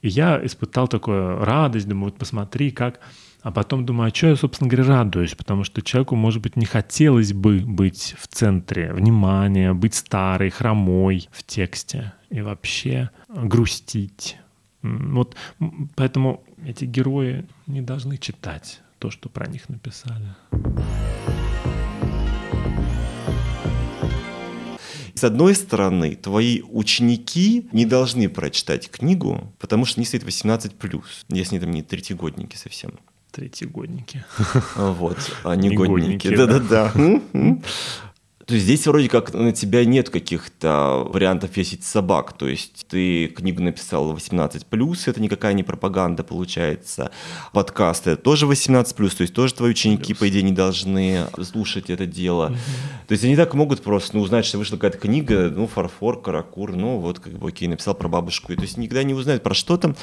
[0.03, 3.01] И я испытал такую радость, думаю, вот посмотри, как...
[3.43, 5.35] А потом думаю, а что я, собственно говоря, радуюсь?
[5.35, 11.29] Потому что человеку, может быть, не хотелось бы быть в центре внимания, быть старой, хромой
[11.31, 14.39] в тексте и вообще грустить
[14.85, 15.35] вот
[15.97, 20.35] поэтому эти герои не должны читать то, что про них написали.
[25.15, 31.59] С одной стороны, твои ученики не должны прочитать книгу, потому что не стоит 18+, если
[31.59, 32.99] там не третьегодники совсем.
[33.31, 34.25] Третьегодники.
[34.77, 36.35] Вот, а не годники.
[36.35, 36.93] Да-да-да.
[38.47, 42.37] То есть здесь вроде как на тебя нет каких-то вариантов весить собак.
[42.37, 44.65] То есть ты книгу написал 18+,
[45.07, 47.11] это никакая не пропаганда получается.
[47.53, 50.19] Подкасты тоже 18+, то есть тоже твои ученики, Плюс.
[50.19, 52.47] по идее, не должны слушать это дело.
[52.47, 52.57] Угу.
[53.09, 56.75] То есть они так могут просто ну, узнать, что вышла какая-то книга, ну, фарфор, каракур,
[56.75, 58.53] ну, вот, как бы, окей, написал про бабушку.
[58.53, 59.97] И, то есть никогда не узнают про что там.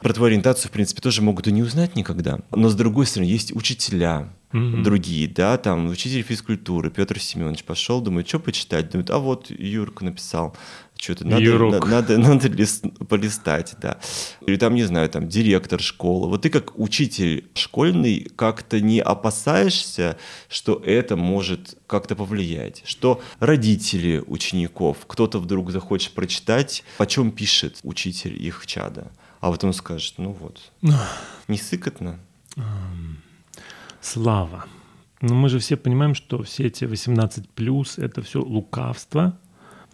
[0.00, 2.38] Про твою ориентацию, в принципе, тоже могут и не узнать никогда.
[2.52, 8.00] Но, с другой стороны, есть учителя, mm другие, да, там учитель физкультуры Петр Семенович пошел,
[8.00, 10.56] думает, что почитать, думает, а вот Юрка написал,
[10.96, 13.98] что-то надо, на, надо, надо лист, полистать, да.
[14.46, 16.28] Или там, не знаю, там директор школы.
[16.28, 24.22] Вот ты как учитель школьный как-то не опасаешься, что это может как-то повлиять, что родители
[24.26, 30.14] учеников, кто-то вдруг захочет прочитать, о чем пишет учитель их чада, а вот он скажет,
[30.18, 30.60] ну вот,
[31.48, 32.18] не сыкотно.
[34.00, 34.66] Слава.
[35.20, 39.38] Но мы же все понимаем, что все эти 18 плюс это все лукавство.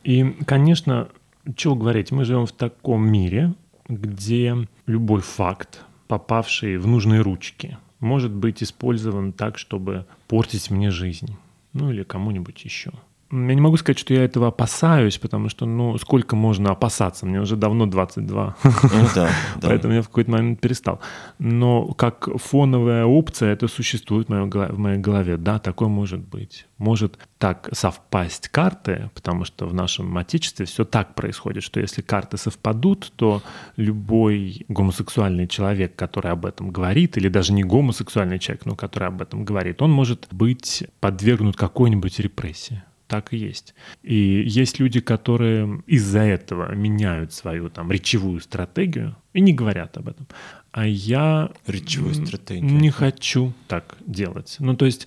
[0.02, 1.08] И, конечно,
[1.56, 3.54] чего говорить, мы живем в таком мире,
[3.88, 11.36] где любой факт, попавший в нужные ручки, может быть использован так, чтобы портить мне жизнь.
[11.72, 12.92] Ну или кому-нибудь еще.
[13.34, 17.26] Я не могу сказать, что я этого опасаюсь, потому что, ну, сколько можно опасаться?
[17.26, 18.56] Мне уже давно 22.
[18.62, 18.70] Ну,
[19.14, 19.68] да, да.
[19.68, 21.00] Поэтому я в какой-то момент перестал.
[21.40, 25.36] Но как фоновая опция это существует в моей голове.
[25.36, 26.66] Да, такое может быть.
[26.78, 32.36] Может так совпасть карты, потому что в нашем отечестве все так происходит, что если карты
[32.36, 33.42] совпадут, то
[33.76, 39.20] любой гомосексуальный человек, который об этом говорит, или даже не гомосексуальный человек, но который об
[39.20, 43.74] этом говорит, он может быть подвергнут какой-нибудь репрессии так и есть.
[44.02, 50.08] И есть люди, которые из-за этого меняют свою там речевую стратегию и не говорят об
[50.08, 50.26] этом.
[50.72, 54.56] А я речевую стратегию не хочу так делать.
[54.58, 55.06] Ну, то есть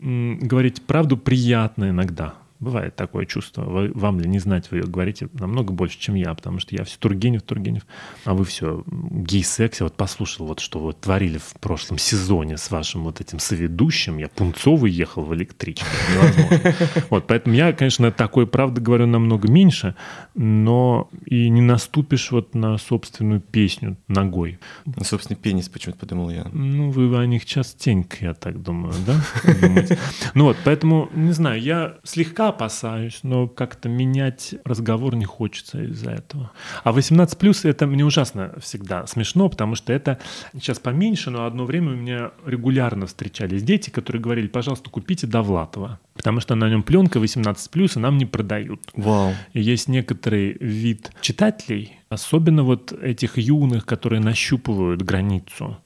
[0.00, 2.34] говорить правду приятно иногда.
[2.60, 3.62] Бывает такое чувство.
[3.62, 6.98] Вы, вам ли не знать, вы говорите намного больше, чем я, потому что я все
[6.98, 7.82] Тургенев, Тургенев,
[8.24, 9.80] а вы все гей-секс.
[9.80, 14.18] Я вот послушал, вот что вы творили в прошлом сезоне с вашим вот этим соведущим.
[14.18, 15.84] Я пунцовый ехал в электричке.
[16.12, 16.74] Невозможно.
[17.10, 19.94] Вот, поэтому я, конечно, такой правды говорю намного меньше,
[20.34, 24.58] но и не наступишь вот на собственную песню ногой.
[24.84, 26.46] На собственный пенис почему-то подумал я.
[26.52, 29.20] Ну, вы о них частенько, я так думаю, да?
[30.34, 36.12] Ну вот, поэтому, не знаю, я слегка опасаюсь, но как-то менять разговор не хочется из-за
[36.12, 36.50] этого.
[36.84, 40.18] А 18 плюс это мне ужасно всегда смешно, потому что это
[40.54, 46.00] сейчас поменьше, но одно время у меня регулярно встречались дети, которые говорили, пожалуйста, купите Довлатова,
[46.14, 48.80] потому что на нем пленка 18 плюс, и нам не продают.
[48.94, 49.32] Вау.
[49.52, 55.78] И есть некоторый вид читателей, особенно вот этих юных, которые нащупывают границу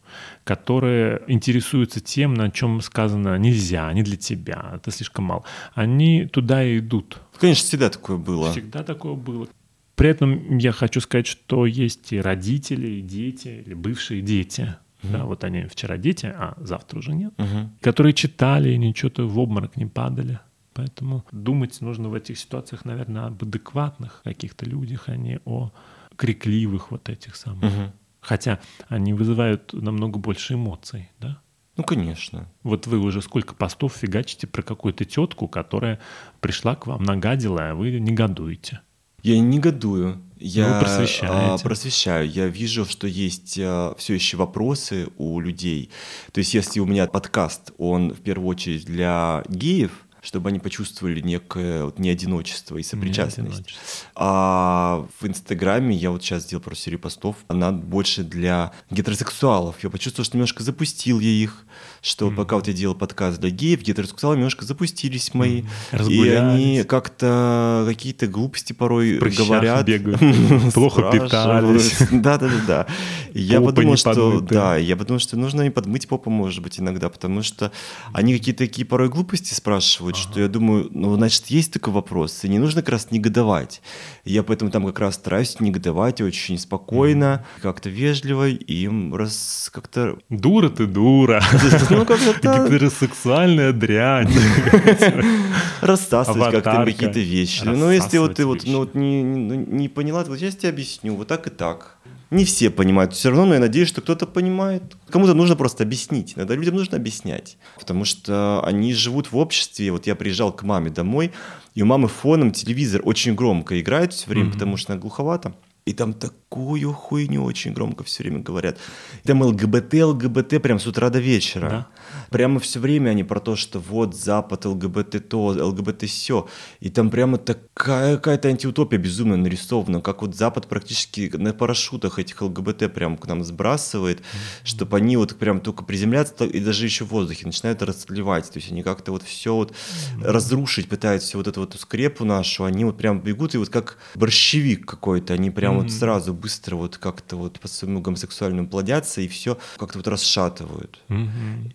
[0.44, 5.44] которые интересуются тем, на чем сказано нельзя, не для тебя, это слишком мало.
[5.74, 7.20] Они туда и идут.
[7.38, 8.50] Конечно, всегда такое было.
[8.52, 9.48] Всегда такое было.
[9.94, 15.12] При этом я хочу сказать, что есть и родители, и дети, или бывшие дети, Mm-hmm.
[15.12, 17.72] Да, вот они вчера дети, а завтра уже нет, Мгм.
[17.80, 20.38] которые читали и ничего-то в обморок не падали.
[20.74, 25.72] Поэтому думать нужно в этих ситуациях, наверное, об адекватных каких-то людях, а не о
[26.16, 27.64] крикливых вот этих самых.
[27.64, 27.92] Мгм.
[28.22, 31.42] Хотя они вызывают намного больше эмоций, да?
[31.76, 32.48] Ну, конечно.
[32.62, 35.98] Вот вы уже сколько постов фигачите про какую-то тетку, которая
[36.40, 38.80] пришла к вам, нагадила, а вы негодуете.
[39.22, 40.20] Я не негодую.
[40.38, 41.34] Я Вы просвещаете.
[41.34, 42.28] а, просвещаю.
[42.28, 45.90] Я вижу, что есть все еще вопросы у людей.
[46.32, 51.20] То есть, если у меня подкаст, он в первую очередь для геев, чтобы они почувствовали
[51.20, 53.38] некое вот, неодиночество и сопричастность.
[53.38, 54.08] Неодиночество.
[54.14, 59.82] А в Инстаграме я вот сейчас сделал просто серию постов, она больше для гетеросексуалов.
[59.82, 61.66] Я почувствовал, что немножко запустил я их,
[62.02, 62.36] что Мгм.
[62.36, 65.62] пока вот я делал подкаст для геев, гетеросексуалы немножко запустились мои.
[65.92, 66.08] Мгм.
[66.10, 69.86] И они как-то какие-то глупости порой говорят.
[69.86, 70.20] бегают,
[70.74, 71.96] плохо питались.
[72.10, 72.86] Да, да, да, да.
[73.32, 77.08] И Я подумал, что да, я подумал, что нужно и подмыть попу, может быть, иногда,
[77.08, 77.70] потому что
[78.12, 82.48] они какие-то такие порой глупости спрашивают, что я думаю, ну, значит, есть такой вопрос, и
[82.48, 83.80] не нужно как раз негодовать.
[84.24, 90.18] Я поэтому там как раз стараюсь негодовать очень спокойно, как-то вежливо, и им раз как-то
[90.28, 91.42] Дура ты дура.
[91.98, 92.32] ну, как-то
[92.68, 94.28] Гетеросексуальная дрянь.
[95.80, 97.64] рассасывать как-то какие-то вещи.
[97.64, 100.68] Ну, если вот ты вот, ну, вот не, не, не поняла, то вот я тебе
[100.68, 101.96] объясню, вот так и так.
[102.30, 104.82] Не все понимают, все равно, но я надеюсь, что кто-то понимает.
[105.10, 109.92] Кому-то нужно просто объяснить, иногда людям нужно объяснять, потому что они живут в обществе.
[109.92, 111.32] Вот я приезжал к маме домой,
[111.74, 114.52] и у мамы фоном телевизор очень громко играет все время, Мгм.
[114.54, 115.52] потому что она глуховата.
[115.84, 118.78] И там такую хуйню очень громко все время говорят.
[119.24, 121.68] И там ЛГБТ, ЛГБТ прям с утра до вечера.
[121.68, 121.86] Да.
[122.30, 126.48] Прямо все время они про то, что вот Запад, ЛГБТ то, ЛГБТ все.
[126.78, 132.40] И там прямо такая какая-то антиутопия безумно нарисована, как вот Запад практически на парашютах этих
[132.40, 134.22] ЛГБТ прям к нам сбрасывает,
[134.62, 138.48] чтобы они вот прям только приземляться и даже еще в воздухе начинают расливать.
[138.50, 139.74] То есть они как-то вот все вот
[140.22, 144.86] разрушить пытаются вот эту вот скрепу нашу, они вот прям бегут и вот как борщевик
[144.86, 145.90] какой-то, они прям вот Мгм.
[145.90, 150.98] сразу быстро вот как-то вот по своему гомосексуальному плодятся и все как-то вот расшатывают.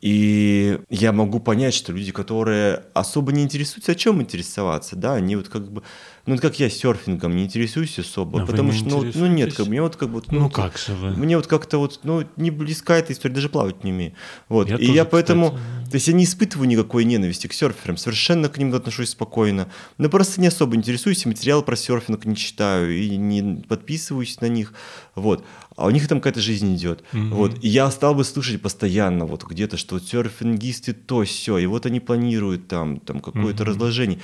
[0.02, 5.36] И я могу понять, что люди, которые особо не интересуются, о чем интересоваться, да, они
[5.36, 5.84] вот как бы,
[6.28, 9.66] ну это как я серфингом не интересуюсь особо, А потому что, ну, ну нет, как
[9.66, 11.12] бы, мне вот как бы, Ну вот- как же вы?
[11.16, 14.14] мне вот как-то вот, ну, не близка эта история, даже плавать не умею.
[14.50, 14.70] Вот.
[14.70, 17.98] Я и тоже, я поэтому, кстати, то есть я не испытываю никакой ненависти к серферам,
[17.98, 19.70] совершенно к ним отношусь спокойно.
[19.98, 24.48] Но просто не особо интересуюсь, и материалы про серфинг не читаю, и не подписываюсь на
[24.48, 24.74] них.
[25.16, 25.44] Вот.
[25.76, 27.04] А у них там какая-то жизнь идет.
[27.12, 27.34] Мгм.
[27.36, 27.64] Вот.
[27.64, 32.00] И я стал бы слушать постоянно вот где-то, что серфингисты то все, и вот они
[32.00, 33.72] планируют там, там какое-то Мгм.
[33.74, 34.20] разложение.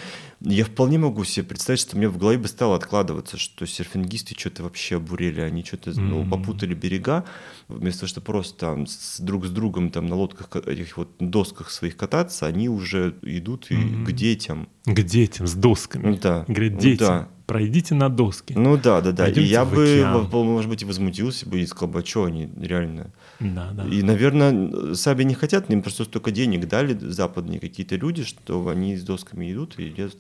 [0.46, 4.64] Я вполне могу себе представить, что мне в голове бы стало откладываться, что серфингисты что-то
[4.64, 7.24] вообще обурели, они что-то ну, попутали берега,
[7.70, 11.10] вместо того, чтобы просто там с, друг с другом там на лодках, ка- этих вот
[11.20, 14.68] досках своих кататься, они уже идут и к детям.
[14.86, 16.20] К детям с досками.
[16.22, 16.44] Да.
[16.48, 17.30] Говорит, Ну дети, да.
[17.48, 18.52] пройдите на доски.
[18.54, 19.24] Ну да, да, да.
[19.30, 22.26] И Пойдемте я в бы, может быть, и возмутился бы и сказал бы, а что
[22.26, 23.86] они реально Да, да.
[23.86, 28.96] И, наверное, сами не хотят, им просто столько денег дали западные какие-то люди, что они
[28.96, 30.16] с досками идут и едят.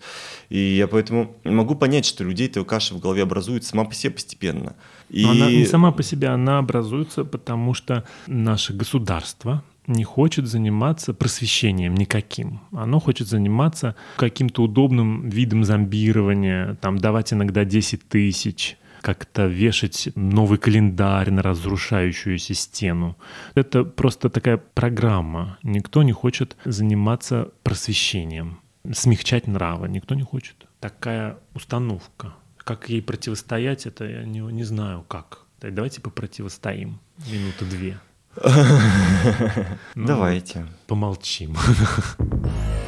[0.49, 4.11] И я поэтому могу понять, что людей эта каша в голове образуется сама по себе
[4.13, 4.75] постепенно.
[5.09, 10.47] И Но она не сама по себе, она образуется, потому что наше государство не хочет
[10.47, 12.61] заниматься просвещением никаким.
[12.71, 20.57] Оно хочет заниматься каким-то удобным видом зомбирования, там давать иногда 10 тысяч, как-то вешать новый
[20.57, 23.17] календарь на разрушающуюся стену.
[23.53, 25.57] Это просто такая программа.
[25.61, 28.59] Никто не хочет заниматься просвещением.
[28.93, 30.55] смягчать нравы никто не хочет.
[30.79, 32.33] Такая установка.
[32.57, 35.39] Как ей противостоять, это я не, не знаю как.
[35.61, 36.99] Давайте попротивостоим
[37.31, 37.99] минуты две.
[39.95, 40.65] Ну, Давайте.
[40.87, 41.55] Помолчим.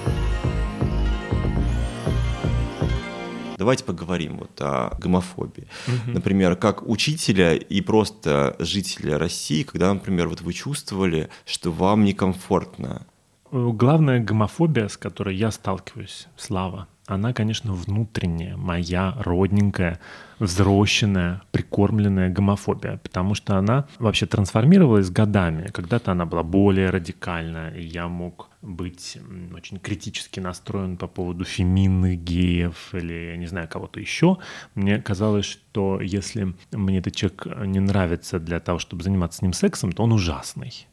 [3.58, 5.68] Давайте поговорим вот о гомофобии.
[5.88, 6.12] Угу.
[6.12, 13.06] Например, как учителя и просто жителя России, когда, например, вот вы чувствовали, что вам некомфортно.
[13.52, 20.00] Главная гомофобия, с которой я сталкиваюсь, Слава, она, конечно, внутренняя, моя родненькая,
[20.40, 25.68] взросшенная, прикормленная гомофобия, потому что она вообще трансформировалась годами.
[25.68, 29.18] Когда-то она была более радикальная, и я мог быть
[29.54, 34.38] очень критически настроен по поводу феминных геев или, я не знаю, кого-то еще.
[34.74, 39.54] Мне казалось, что если мне этот человек не нравится для того, чтобы заниматься с ним
[39.54, 40.88] сексом, то он ужасный.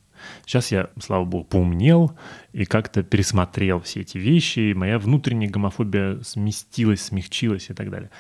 [0.47, 2.17] Сейчас я, слава богу, поумнел
[2.53, 8.11] и как-то пересмотрел все эти вещи, и моя внутренняя гомофобия сместилась, смягчилась и так далее.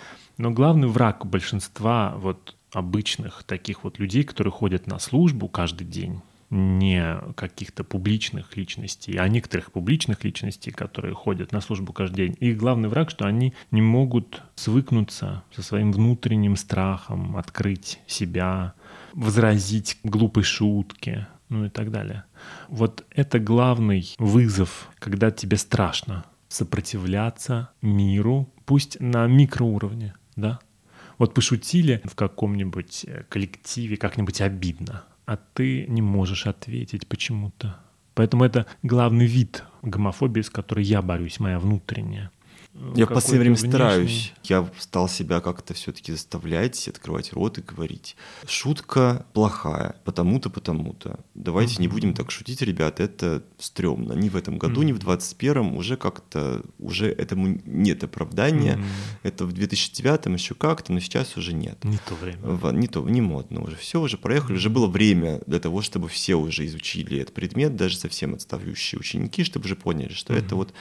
[0.43, 6.21] Но главный враг большинства вот обычных таких вот людей, которые ходят на службу каждый день,
[6.51, 12.37] не каких-то публичных личностей, а некоторых публичных личностей, которые ходят на службу каждый день.
[12.41, 18.75] Их главный враг, что они не могут свыкнуться со своим внутренним страхом, открыть себя,
[19.13, 22.25] возразить глупой шутке, ну и так далее.
[22.67, 30.61] Вот это главный вызов, когда тебе страшно сопротивляться миру, пусть на микроуровне, да?
[31.19, 37.79] Вот пошутили в каком-нибудь э, коллективе, как-нибудь обидно, а ты не можешь ответить почему-то.
[38.15, 42.31] Поэтому это главный вид гомофобии, с которой я борюсь, моя внутренняя.
[42.95, 43.71] Я в последнее время внешний...
[43.71, 44.33] стараюсь.
[44.45, 48.17] Я стал себя как-то все-таки заставлять, открывать рот и говорить.
[48.47, 51.21] Шутка плохая, потому-то, потому-то.
[51.35, 51.81] Давайте mm-hmm.
[51.81, 54.15] не будем так шутить, ребят, это стрёмно.
[54.15, 54.87] Ни в этом году, mm-hmm.
[54.87, 58.77] ни в 21-м уже как-то, уже этому нет оправдания.
[58.77, 59.19] Mm-hmm.
[59.25, 61.85] Это в 2009-м еще как-то, но сейчас уже нет.
[61.85, 62.39] Не то время.
[62.43, 63.77] В, не то, не модно уже.
[63.77, 67.97] Все уже проехали, уже было время для того, чтобы все уже изучили этот предмет, даже
[67.97, 70.47] совсем отставающие ученики, чтобы уже поняли, что mm-hmm.
[70.47, 70.73] это вот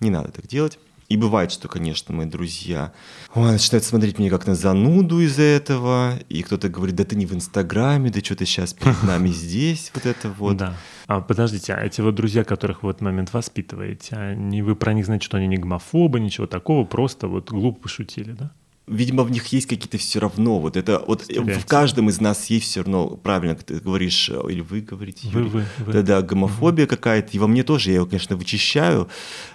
[0.00, 0.78] не надо так делать.
[1.08, 2.92] И бывает, что, конечно, мои друзья
[3.34, 7.24] ой, начинают смотреть меня как на зануду из-за этого, и кто-то говорит, да ты не
[7.24, 10.56] в Инстаграме, да что ты сейчас перед нами здесь, вот это вот.
[10.58, 10.76] Да.
[11.06, 14.92] А подождите, а эти вот друзья, которых вы в этот момент воспитываете, они, вы про
[14.92, 18.52] них знаете, что они не гомофобы, ничего такого, просто вот глупо пошутили, да?
[18.88, 20.58] Видимо, в них есть какие-то все равно.
[20.58, 24.60] Вот это вот в каждом из нас есть все равно, правильно, ты говоришь, э, или
[24.60, 26.02] вы говорите, Юрий, вы, вы, вы.
[26.02, 26.90] Да, гомофобия угу.
[26.90, 27.30] какая-то.
[27.32, 29.08] И во мне тоже, я его, конечно, вычищаю,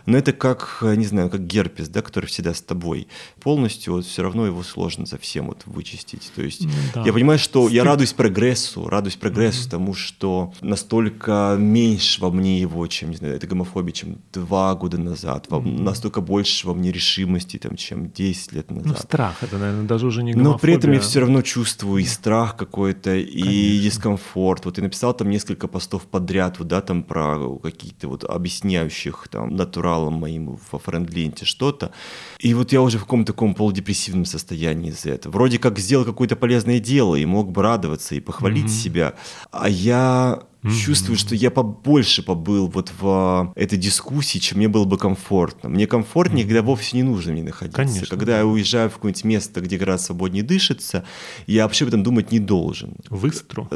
[0.05, 3.07] но это как, э, не знаю, как герпес, да, который всегда с тобой.
[3.41, 6.31] Полностью вот все равно его сложно совсем вот вычистить.
[6.35, 7.03] То есть да.
[7.05, 7.75] я понимаю, что Стыд.
[7.75, 9.69] я радуюсь прогрессу, радуюсь прогрессу угу.
[9.69, 14.97] тому, что настолько меньше во мне его, чем, не знаю, это гомофобия, чем два года
[14.97, 15.67] назад, угу.
[15.67, 18.99] настолько больше во мне решимости, там, чем 10 лет ну, назад.
[19.03, 20.53] Ну, страх, это, наверное, даже уже не гомофобия.
[20.53, 23.83] Но при этом я все равно чувствую и страх какой-то, и Конечно.
[23.83, 24.65] дискомфорт.
[24.65, 29.55] Вот я написал там несколько постов подряд, вот, да, там про какие-то вот объясняющих там
[29.55, 31.91] натуралам моим во френд-ленте что-то.
[32.39, 35.33] И вот я уже в каком-то таком полудепрессивном состоянии из-за этого.
[35.33, 38.83] Вроде как сделал какое-то полезное дело и мог бы радоваться и похвалить mm-hmm.
[38.83, 39.13] себя.
[39.51, 40.75] А я Mm-hmm.
[40.75, 45.69] Чувствую, что я побольше побыл вот в этой дискуссии, чем мне было бы комфортно.
[45.69, 46.47] Мне комфортнее, mm-hmm.
[46.47, 47.77] когда вовсе не нужно мне находиться.
[47.77, 48.07] Конечно.
[48.07, 51.03] Когда я уезжаю в какое-нибудь место, где гораздо свободнее дышится,
[51.47, 52.95] я вообще об этом думать не должен.
[53.09, 53.67] В Истру?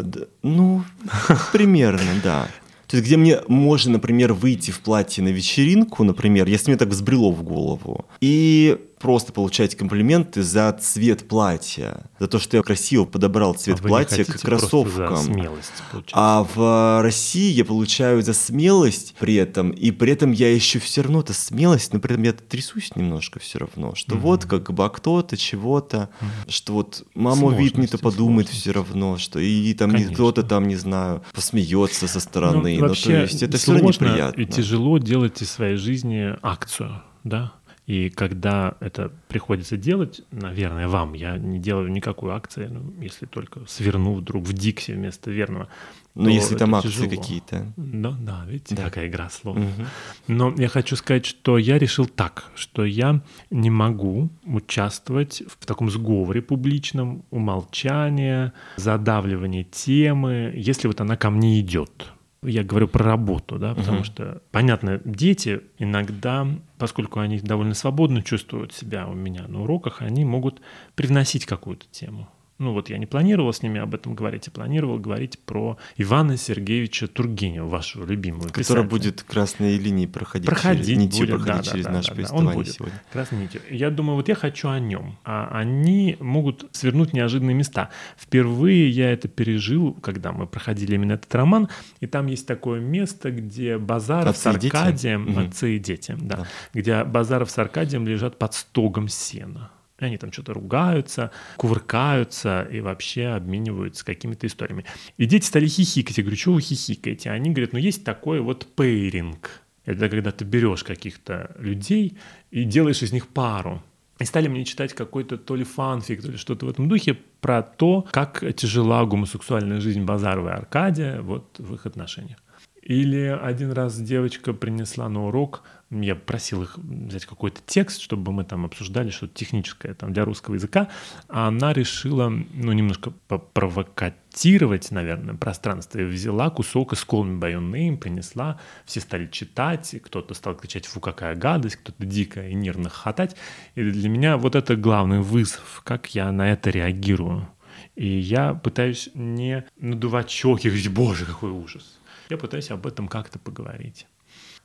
[0.44, 0.84] Ну,
[1.52, 2.48] примерно, да.
[2.88, 6.88] То есть, где мне можно, например, выйти в платье на вечеринку, например, если мне так
[6.88, 13.06] взбрело в голову, и просто получать комплименты за цвет платья, за то, что я красиво
[13.06, 15.18] подобрал цвет а платья к кроссовкам.
[15.18, 15.84] За смелость,
[16.14, 21.02] а в России я получаю за смелость при этом, и при этом я еще все
[21.02, 24.20] равно это смелость, но при этом я трясусь немножко все равно, что mm-hmm.
[24.20, 26.52] вот как бы кто-то чего-то, mm-hmm.
[26.52, 30.76] что вот мама вид не то подумает все равно, что и, там кто-то там не
[30.76, 34.42] знаю посмеется со стороны, ну, ну то есть это все равно неприятно.
[34.42, 37.54] И тяжело делать из своей жизни акцию, да?
[37.88, 43.62] И когда это приходится делать, наверное, вам, я не делаю никакую акцию, ну, если только
[43.66, 45.70] сверну вдруг в Дикси вместо верного.
[46.14, 47.72] Ну, если там акции какие-то.
[47.78, 48.84] Да, да, видите, да.
[48.84, 49.56] какая игра слов.
[49.56, 49.86] Угу.
[50.28, 53.22] Но я хочу сказать, что я решил так, что я
[53.52, 61.62] не могу участвовать в таком сговоре публичном, умолчания, задавливания темы, если вот она ко мне
[61.62, 62.12] идет
[62.44, 68.22] я говорю про работу, да, потому uh что, понятно, дети иногда, поскольку они довольно свободно
[68.22, 70.62] чувствуют себя у меня на уроках, они могут
[70.96, 72.30] привносить какую-то тему.
[72.60, 76.38] Ну вот я не планировал с ними об этом говорить, а планировал говорить про Ивана
[76.38, 78.84] Сергеевича Тургенева, вашего любимого Который писателя.
[78.84, 82.50] будет красной линии проходить, проходить через, нитью будет, проходить да, через да, наше да, повествование
[82.52, 82.74] он будет.
[82.74, 83.02] сегодня.
[83.14, 83.62] Красной нитью.
[83.70, 87.90] Я думаю, вот я хочу о нем, а они могут свернуть неожиданные места.
[88.18, 93.32] Впервые я это пережил, когда мы проходили именно этот роман, и там есть такое место,
[93.32, 94.76] где Базаров Отцы с дети?
[94.76, 95.48] Аркадием, Мгм.
[95.48, 96.48] отцы и дети, да, Да.
[96.74, 99.72] где Базаров с Аркадием лежат под стогом сена.
[100.00, 104.86] И они там что-то ругаются, кувыркаются и вообще обмениваются какими-то историями.
[105.18, 106.18] И дети стали хихикать.
[106.18, 107.32] Я говорю, что вы хихикаете?
[107.32, 109.62] Они говорят, ну есть такой вот пейринг.
[109.86, 112.18] Это когда ты берешь каких-то людей
[112.52, 113.82] и делаешь из них пару.
[114.20, 117.62] И стали мне читать какой-то то ли фанфик, то ли что-то в этом духе про
[117.62, 122.38] то, как тяжела гомосексуальная жизнь Базарова и Аркадия вот в их отношениях.
[122.82, 128.44] Или один раз девочка принесла на урок, я просил их взять какой-то текст, чтобы мы
[128.44, 130.90] там обсуждали что-то техническое там, для русского языка,
[131.30, 137.54] а она решила, ну, немножко попровокатировать, наверное, пространство, и взяла кусок из Call Me By
[137.54, 142.54] Your Name, принесла, все стали читать, кто-то стал кричать «фу, какая гадость», кто-то дико и
[142.54, 143.38] нервно хохотать.
[143.76, 147.48] И для меня вот это главный вызов, как я на это реагирую.
[147.96, 152.00] И я пытаюсь не надувать щеки, говорить, боже, какой ужас.
[152.30, 154.06] Я пытаюсь об этом как-то поговорить.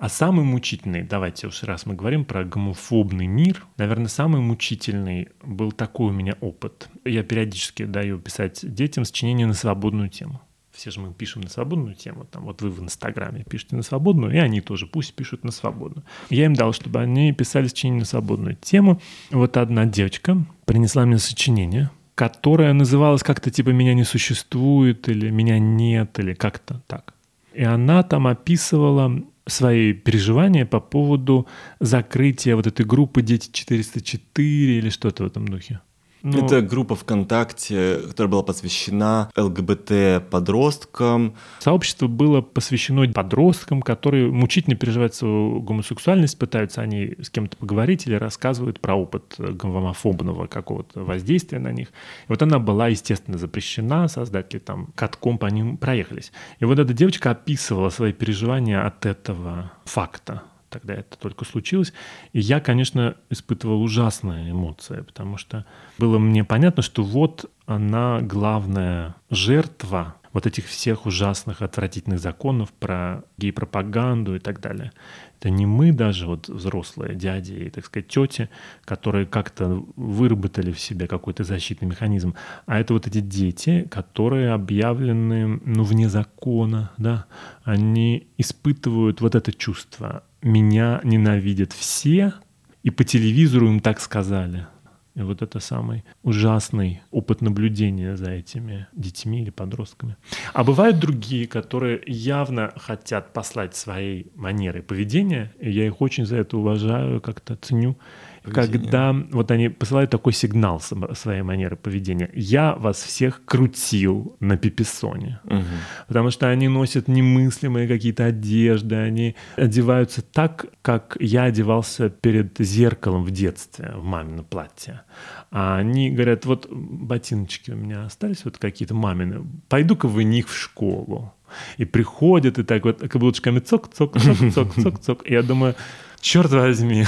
[0.03, 5.71] А самый мучительный, давайте уж раз мы говорим про гомофобный мир, наверное, самый мучительный был
[5.71, 6.89] такой у меня опыт.
[7.05, 10.41] Я периодически даю писать детям сочинения на свободную тему.
[10.73, 12.25] Все же мы пишем на свободную тему.
[12.25, 16.05] Там, вот вы в Инстаграме пишете на свободную, и они тоже пусть пишут на свободную.
[16.31, 19.01] Я им дал, чтобы они писали сочинение на свободную тему.
[19.31, 25.61] Вот одна девочка принесла мне сочинение, которое называлось как-то типа «Меня не существует» или «Меня
[25.61, 27.15] нет» или как-то так.
[27.55, 31.47] И она там описывала свои переживания по поводу
[31.81, 35.81] закрытия вот этой группы «Дети 404» или что-то в этом духе.
[36.23, 41.35] Ну, Это группа ВКонтакте, которая была посвящена ЛГБТ-подросткам.
[41.59, 48.15] Сообщество было посвящено подросткам, которые мучительно переживают свою гомосексуальность, пытаются они с кем-то поговорить или
[48.15, 51.89] рассказывают про опыт гомофобного какого-то воздействия на них.
[51.89, 51.93] И
[52.29, 56.33] вот она была, естественно, запрещена, создатели там катком по ним проехались.
[56.61, 60.43] И вот эта девочка описывала свои переживания от этого факта.
[60.73, 61.93] Тогда это только случилось.
[62.33, 65.67] И я, конечно, испытывал ужасные эмоции, потому что
[65.99, 73.23] было мне понятно, что вот она главная жертва вот этих всех ужасных, отвратительных законов про
[73.37, 74.93] гей-пропаганду и так далее.
[75.39, 78.49] Это не мы даже, вот взрослые дяди и, так сказать, тети,
[78.87, 85.61] которые как-то выработали в себе какой-то защитный механизм, а это вот эти дети, которые объявлены,
[85.65, 87.27] ну, вне закона, да,
[87.63, 92.35] они испытывают вот это чувство меня ненавидят все,
[92.83, 94.67] и по телевизору им так сказали.
[95.15, 100.17] И вот это самый ужасный опыт наблюдения за этими детьми или подростками.
[100.55, 106.39] А бывают другие, которые явно хотят послать своей манерой поведения, и я их очень за
[106.39, 107.99] это уважаю, как-то ценю.
[108.43, 108.81] Поведение.
[108.81, 112.29] Когда вот они посылают такой сигнал своей манеры поведения.
[112.35, 115.41] Я вас всех крутил на пиписоне.
[115.45, 115.65] Мгм.
[116.09, 123.25] Потому что они носят немыслимые какие-то одежды, они одеваются так, как я одевался перед зеркалом
[123.25, 125.03] в детстве, в мамино платье.
[125.51, 130.57] А они говорят, вот ботиночки у меня остались вот какие-то мамины, пойду-ка в них в
[130.57, 131.33] школу.
[131.77, 135.23] И приходят, и так вот каблучками цок-цок-цок-цок-цок-цок.
[135.27, 135.75] Я думаю,
[136.23, 137.05] черт возьми,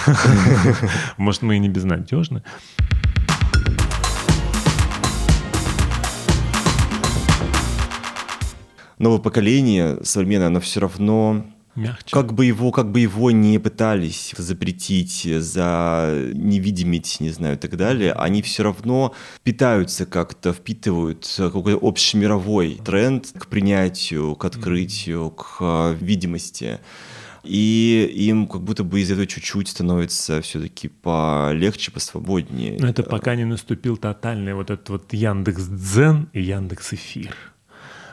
[1.17, 2.43] может, мы и не безнадежны.
[8.99, 11.47] Новое поколение современное, оно все равно
[11.77, 12.12] Мягче.
[12.12, 17.77] Как бы его, как бы его не пытались запретить, за невидимить, не знаю, и так
[17.77, 19.12] далее, они все равно
[19.43, 26.79] питаются как-то, впитывают какой-то общемировой тренд к принятию, к открытию, к э, видимости.
[27.45, 32.78] И им как будто бы из этого чуть-чуть становится все-таки полегче, посвободнее.
[32.80, 37.34] Но это пока не наступил тотальный вот этот вот Яндекс Дзен и Яндекс Эфир.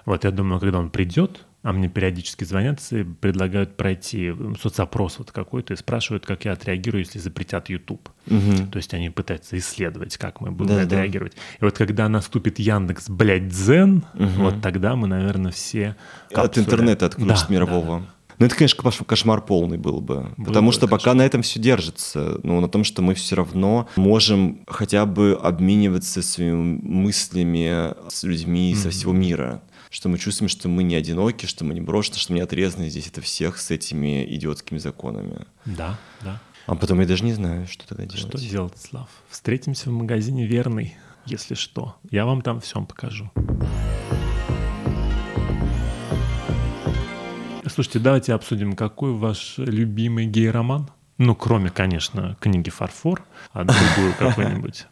[0.06, 5.32] Вот я думаю, когда он придет, а мне периодически звонят и предлагают пройти соцопрос вот
[5.32, 8.10] какой-то и спрашивают, как я отреагирую, если запретят YouTube.
[8.26, 8.72] Мгм.
[8.72, 11.06] То есть они пытаются исследовать, как мы будем Да, это да.
[11.06, 11.20] И
[11.62, 14.30] вот когда наступит Яндекс, блядь, Дзен, Мгм.
[14.44, 15.96] вот тогда мы, наверное, все...
[16.34, 18.00] От капсуле- интернета отключат Да, мирового.
[18.00, 18.06] да,
[18.42, 20.34] Ну, это, конечно, кош- кошмар полный был бы.
[20.36, 21.16] Был потому бы что пока кошмар.
[21.18, 22.40] на этом все держится.
[22.44, 28.74] Ну, на том, что мы все равно можем хотя бы обмениваться своими мыслями с людьми
[28.76, 28.92] со Мгм.
[28.92, 29.62] всего мира.
[29.92, 32.90] Что мы чувствуем, что мы не одиноки, что мы не брошены, что мы не отрезаны
[32.90, 35.46] здесь от всех с этими идиотскими законами.
[35.66, 36.42] Да, да.
[36.66, 38.20] А потом я даже не знаю, что тогда делать.
[38.20, 39.10] Что делать, Слав?
[39.30, 40.96] Встретимся в магазине «Верный».
[41.26, 41.96] если что.
[42.10, 43.30] Я вам там всем покажу.
[47.74, 50.90] Слушайте, давайте обсудим, какой ваш любимый гей-роман?
[51.18, 54.88] Ну, кроме, конечно, книги «Фарфор», а другую какую-нибудь.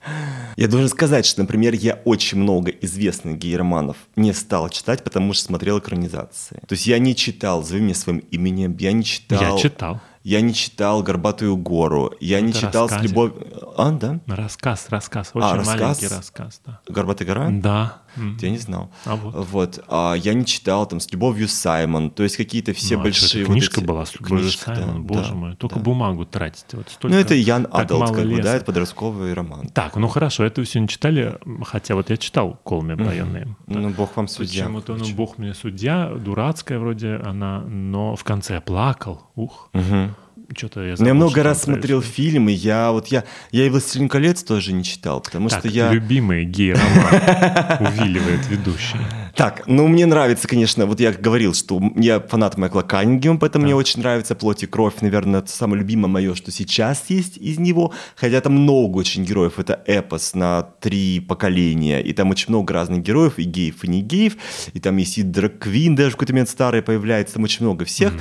[0.56, 5.46] Я должен сказать, что, например, я очень много известных гей-романов не стал читать, потому что
[5.46, 6.62] смотрел экранизации.
[6.68, 9.42] То есть я не читал «Зови меня своим именем», я не читал...
[9.42, 10.00] Я читал.
[10.24, 13.08] Я не читал «Горбатую гору», я не Это читал рассказе.
[13.08, 14.20] «С любовью...» А, да?
[14.28, 15.80] Рассказ, рассказ, очень А, рассказ?
[15.80, 16.80] маленький рассказ, да.
[16.88, 17.50] «Горбатая гора»?
[17.50, 18.02] Да.
[18.18, 18.38] М.
[18.42, 18.92] Я не знал.
[19.06, 19.34] А вот.
[19.36, 19.84] Вот.
[19.88, 23.28] А я не читал там «С любовью Саймон», то есть какие-то все Ну, а большие...
[23.30, 25.56] что, это вот книжка эти- была с любовью Книжка, да, Саймон, боже да, мой.
[25.56, 25.82] Только да.
[25.82, 26.78] бумагу тратите.
[26.78, 29.68] Вот столько, Ну, это Ян Адалт, как бы, да, это подростковый роман.
[29.70, 33.56] Так, ну хорошо, это вы все не читали, хотя вот я читал «Колми Байонные».
[33.68, 34.64] Ну, бог вам судья.
[34.64, 39.22] Почему-то, ну, бог мне судья, дурацкая вроде она, но в конце я плакал.
[39.36, 40.16] Ух, Мгм.
[40.58, 42.16] Что-то я Я много раз смотрел происходит.
[42.32, 45.92] фильмы, я вот я, я и «Властелин колец» тоже не читал, потому Так, что я...
[45.92, 48.98] любимый гей-роман увиливает ведущий.
[49.36, 53.76] Так, ну мне нравится, конечно, вот я говорил, что я фанат Майкла Каннингема, поэтому мне
[53.76, 57.94] очень нравится «Плоть и кровь», наверное, это самое любимое мое, что сейчас есть из него,
[58.16, 63.02] хотя там много очень героев, это эпос на три поколения, и там очень много разных
[63.02, 64.36] героев, и геев, и не геев,
[64.74, 67.86] и там есть и Драк Квин даже в какой-то момент старый появляется, там очень много
[67.86, 68.14] всех.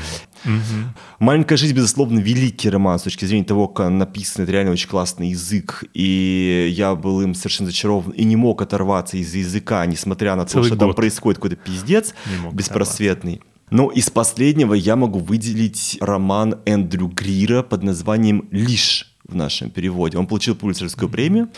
[0.44, 0.94] Мгм.
[1.18, 4.88] «Маленькая жизнь», безусловно, великий роман с точки зрения того, как он написан, это реально очень
[4.88, 10.36] классный язык, и я был им совершенно зачарован и не мог оторваться из языка, несмотря
[10.36, 10.96] на то, Целый что там год.
[10.96, 13.40] происходит какой-то пиздец Не мог беспросветный.
[13.70, 20.16] Но из последнего я могу выделить роман Эндрю Грира под названием «Лишь» в нашем переводе.
[20.16, 21.50] Он получил Пулитцерскую премию,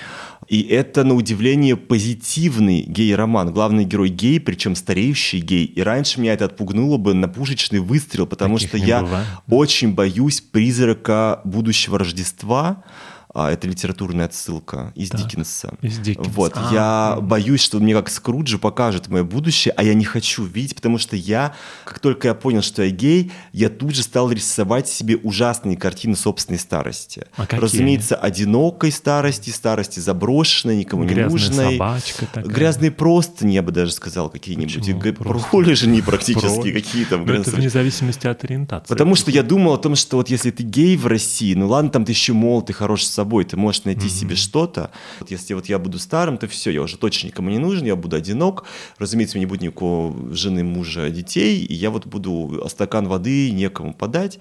[0.51, 3.53] и это, на удивление, позитивный гей-роман.
[3.53, 5.65] Главный герой гей, причем стареющий гей.
[5.65, 9.29] И раньше меня это отпугнуло бы на пушечный выстрел, потому Таких что я бывает.
[9.49, 12.83] очень боюсь призрака будущего Рождества.
[13.33, 15.75] А, это литературная отсылка из Так, Диккенса.
[15.83, 16.31] из Диккенса.
[16.31, 17.29] Вот, А, я м.
[17.29, 21.15] боюсь, что мне как Скруджи покажет мое будущее, а я не хочу видеть, потому что
[21.15, 21.55] я,
[21.85, 26.17] как только я понял, что я гей, я тут же стал рисовать себе ужасные картины
[26.17, 27.27] собственной старости.
[27.37, 27.61] А какие?
[27.61, 31.73] Разумеется, одинокой старости, старости заброшенной, никому не Грязная нужной.
[31.75, 32.45] собачка такая.
[32.53, 34.75] Грязные простыни, я бы даже сказал, какие-нибудь.
[34.75, 35.51] И Почему г- простыни?
[35.63, 37.17] пролежни практически какие-то.
[37.19, 38.89] Ну, это вне зависимости от ориентации.
[38.89, 41.91] Потому что я думал о том, что вот если ты гей в России, ну ладно,
[41.91, 44.91] там ты еще молод, ты хорош с собой, ты можешь найти себе что-то.
[45.21, 47.97] Вот если вот я буду старым, то все, я уже точно никому не нужен, я
[47.97, 48.65] буду одинок.
[48.99, 53.51] Разумеется, у меня не будет никакого жены, мужа, детей, и я вот буду стакан воды
[53.51, 54.39] некому подать.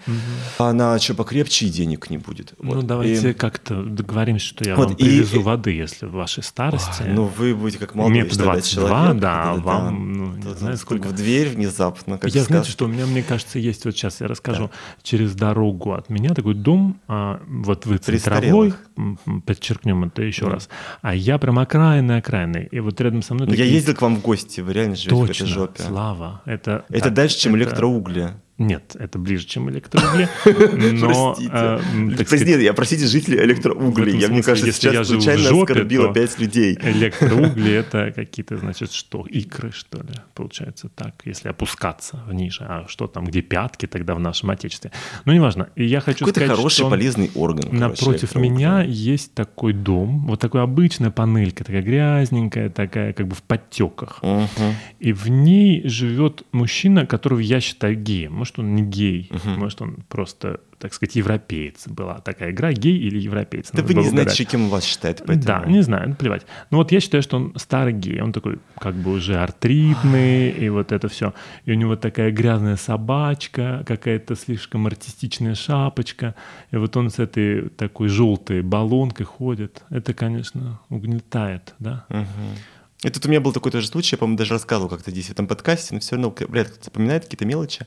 [0.58, 2.54] А на что покрепче и денег не будет.
[2.62, 2.88] Ну, Вот.
[2.88, 7.04] давайте И- как-то договоримся, что я Вот, вам привезу и- воды, если в вашей старости.
[7.06, 9.22] Ну, вы будете как молодой Мне что ли, 22, человек.
[9.22, 9.62] да, Да-да-да.
[9.62, 11.08] вам, ну, не знаю, сколько.
[11.10, 12.72] В дверь внезапно, как я, сказке.
[12.72, 14.70] что у меня, мне кажется, есть, вот сейчас я расскажу,
[15.04, 20.70] через дорогу от меня такой дом, а, вот вы центровой, М, подчеркнем это еще раз,
[21.01, 24.01] а я прям окраинный окраинный, и вот рядом со мной Ну, Я такие- ездил к
[24.01, 25.84] вам в гости, вы реально живете в Точно, этой жопе.
[25.84, 26.86] Слава, это...
[26.89, 28.34] Это так, дальше, чем это- электроугли.
[28.60, 31.34] Нет, это ближе, чем электроугли, но...
[31.34, 31.51] Простите.
[31.53, 34.18] э, так Простите, сказать, я простите жителей электроуглей.
[34.20, 36.78] Я, мне кажется, если я сейчас в случайно жопе, оскорбил опять людей.
[36.82, 39.26] Электроугли это какие-то, значит, что?
[39.26, 40.14] Икры, что ли?
[40.36, 42.66] Получается так, если опускаться ниже.
[42.68, 44.91] А что там, где пятки тогда в нашем отечестве?
[45.24, 45.70] Ну, неважно.
[45.78, 47.70] Я хочу Какой-то сказать, хороший, что полезный орган.
[47.72, 53.41] напротив меня есть такой дом, вот такая обычная панелька, такая грязненькая, такая как бы в
[53.43, 54.20] подтеках.
[54.22, 54.76] Мгм.
[54.99, 58.34] И в ней живет мужчина, которого я считаю геем.
[58.50, 61.88] Может, он не гей, может, он просто, так сказать, европеец.
[61.88, 63.70] Была такая игра, гей или европеец.
[63.72, 64.47] Да вы не знаете, угадать.
[64.47, 65.45] кем вас считает, поэтому...
[65.45, 66.45] Да, не знаю, ну, плевать.
[66.72, 70.70] Ну вот я считаю, что он старый гей, он такой как бы уже артритный, и
[70.70, 71.34] вот это все.
[71.66, 76.34] И у него такая грязная собачка, какая-то слишком артистичная шапочка,
[76.72, 79.84] и вот он с этой такой желтой баллонкой ходит.
[79.89, 82.06] Это, конечно, угнетает, да?
[82.10, 82.26] Мгм.
[83.04, 85.32] И тут у меня был такой тоже случай, я, по-моему, даже рассказывал как-то здесь в
[85.32, 87.86] этом подкасте, но все равно, вряд ли кто-то запоминает какие-то мелочи.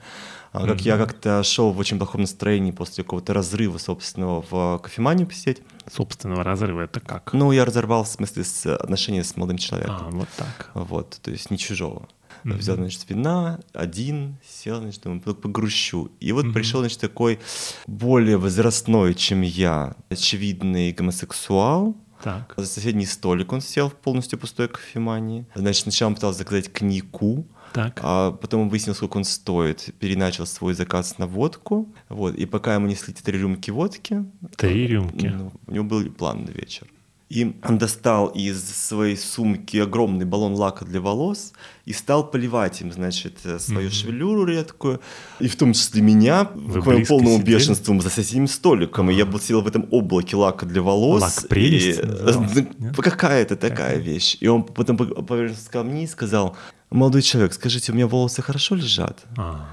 [0.53, 5.27] А, Как я как-то шел в очень плохом настроении после какого-то разрыва собственного в кофеманию
[5.27, 5.61] посидеть.
[5.93, 7.35] Собственного разрыва это как?
[7.35, 9.97] Ну, я разорвал, в смысле, с отношения с молодым человеком.
[10.01, 10.71] А, вот так.
[10.73, 12.09] Вот, то есть не чужого.
[12.45, 12.59] Мгм.
[12.59, 16.11] Взял, значит, вина, один, сел, значит, думаю, «Ну, погрущу.
[16.21, 16.55] И вот Мгм.
[16.55, 17.39] пришел, значит, такой
[17.87, 21.97] более возрастной, чем я, очевидный гомосексуал.
[22.23, 22.55] Так.
[22.57, 25.45] За соседний столик он сел в полностью пустой кофемании.
[25.55, 28.01] Значит, сначала он пытался заказать книгу, Так.
[28.03, 31.89] а потом он выяснил, сколько он стоит, переначал свой заказ на водку.
[32.09, 34.25] Вот, и пока ему несли три рюмки водки,
[34.57, 35.27] Три рюмки.
[35.27, 36.87] ну, у него был план на вечер.
[37.33, 41.55] И он достал из своей сумки огромный баллон лака для волос
[41.87, 43.91] и стал поливать им, значит, э, свою mm-hmm.
[43.91, 45.01] шевелюру редкую,
[45.41, 47.55] и в том числе меня, Вы к моему полному сидели?
[47.55, 51.23] бешенству за соседним столиком, и я был сидел в этом облаке лака для волос.
[51.23, 52.01] Лак прелесть?
[52.01, 53.01] И...
[53.01, 54.37] Какая-то такая вещь.
[54.41, 56.55] И он потом повернулся ко мне и сказал,
[56.91, 59.25] молодой человек, скажите, у меня волосы хорошо лежат?
[59.39, 59.71] А.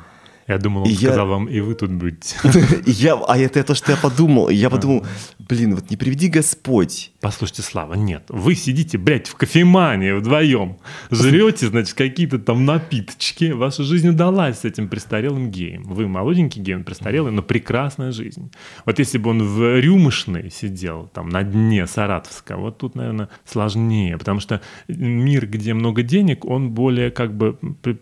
[0.50, 1.32] Я думал, он и сказал я...
[1.32, 2.36] вам, и вы тут будете.
[2.88, 4.50] я, а это то, что я подумал.
[4.50, 5.06] Я подумал,
[5.38, 7.12] блин, вот не приведи Господь.
[7.22, 8.24] Послушайте, Слава, нет.
[8.30, 10.80] Вы сидите, блядь, в кофемании вдвоем,
[11.12, 13.52] жрете, значит, какие-то там напиточки.
[13.52, 15.84] Ваша жизнь удалась с этим престарелым геем.
[15.84, 18.52] Вы молоденький гей, он престарелый, но прекрасная жизнь.
[18.88, 24.18] Вот если бы он в рюмошной сидел, там, на дне Саратовска, вот тут, наверное, сложнее,
[24.18, 27.54] потому что мир, где много денег, он более как бы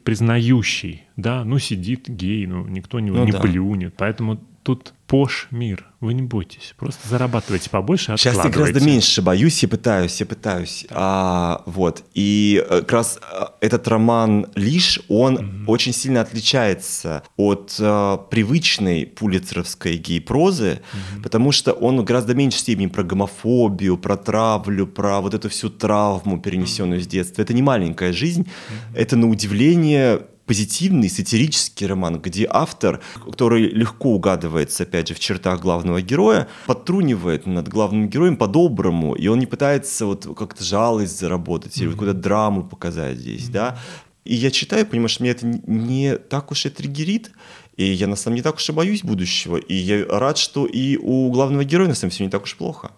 [0.05, 3.39] признающий да, ну сидит гей, ну никто не, ну, не да.
[3.39, 3.95] плюнет.
[3.97, 5.85] Поэтому тут пош мир.
[6.01, 6.75] Вы не бойтесь.
[6.77, 10.85] Просто зарабатывайте побольше, Сейчас я гораздо меньше боюсь, я пытаюсь, я пытаюсь.
[10.89, 12.03] А, вот.
[12.13, 15.63] И э, как раз э, этот роман «Лишь», он mm-hmm.
[15.67, 21.23] очень сильно отличается от а, привычной пулицеровской гей-прозы, mm-hmm.
[21.23, 26.41] потому что он гораздо меньше степени про гомофобию, про травлю, про вот эту всю травму,
[26.41, 27.03] перенесенную mm-hmm.
[27.03, 27.41] с детства.
[27.41, 28.97] Это не маленькая жизнь, mm-hmm.
[28.97, 35.61] это на удивление позитивный сатирический роман, где автор, который легко угадывается, опять же, в чертах
[35.61, 41.77] главного героя, подтрунивает над главным героем по-доброму, и он не пытается вот как-то жалость заработать
[41.77, 41.81] mm-hmm.
[41.81, 43.51] или вот какую-то драму показать здесь, mm-hmm.
[43.51, 43.79] да.
[44.23, 47.31] И я читаю, понимаешь, что меня это не так уж и триггерит,
[47.75, 50.65] и я на самом деле не так уж и боюсь будущего, и я рад, что
[50.65, 52.91] и у главного героя на самом деле все не так уж плохо.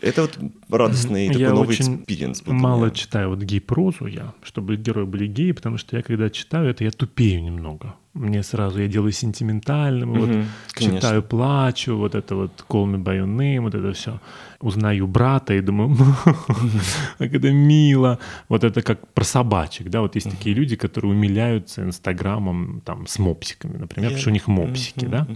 [0.00, 0.38] Это вот
[0.68, 2.42] радостный такой я новый experience.
[2.46, 6.84] мало читаю вот гей-прозу я, чтобы герои были геи, потому что я когда читаю это,
[6.84, 10.30] я тупею немного мне сразу, я делаю сентиментальным, угу, вот
[10.72, 10.98] конечно.
[10.98, 14.20] читаю, плачу, вот это вот call me by your name, вот это все.
[14.60, 15.94] Узнаю брата и думаю,
[17.18, 18.18] как это мило.
[18.48, 23.18] Вот это как про собачек, да, вот есть такие люди, которые умиляются инстаграмом там с
[23.18, 25.26] мопсиками, например, потому что у них мопсики, да.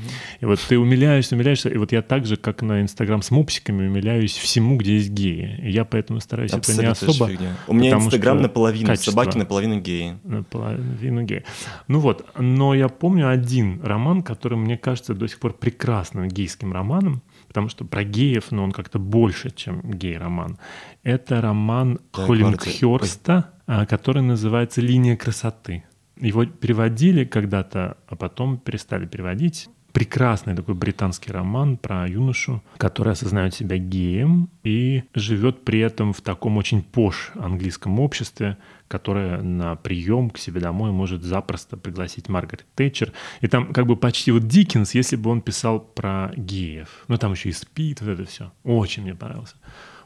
[0.40, 3.86] И вот ты умиляешься, умиляешься, и вот я так же, как на инстаграм с мопсиками,
[3.86, 5.60] умиляюсь всему, где есть геи.
[5.62, 7.30] И я поэтому стараюсь это не особо.
[7.66, 10.16] У меня инстаграм наполовину собаки, наполовину геи.
[10.24, 11.44] Наполовину геи.
[11.88, 16.72] Ну вот, но я помню один роман, который мне кажется до сих пор прекрасным гейским
[16.72, 20.58] романом, потому что про геев, но он как-то больше, чем гей-роман.
[21.02, 25.84] Это роман да, Холлингхёрста, а, который называется «Линия красоты».
[26.16, 33.54] Его переводили когда-то, а потом перестали переводить прекрасный такой британский роман про юношу, который осознает
[33.54, 38.56] себя геем и живет при этом в таком очень пош английском обществе,
[38.88, 43.12] которое на прием к себе домой может запросто пригласить Маргарет Тэтчер.
[43.40, 47.04] И там как бы почти вот Диккенс, если бы он писал про геев.
[47.08, 48.52] Ну там еще и спит, вот это все.
[48.64, 49.56] Очень мне понравился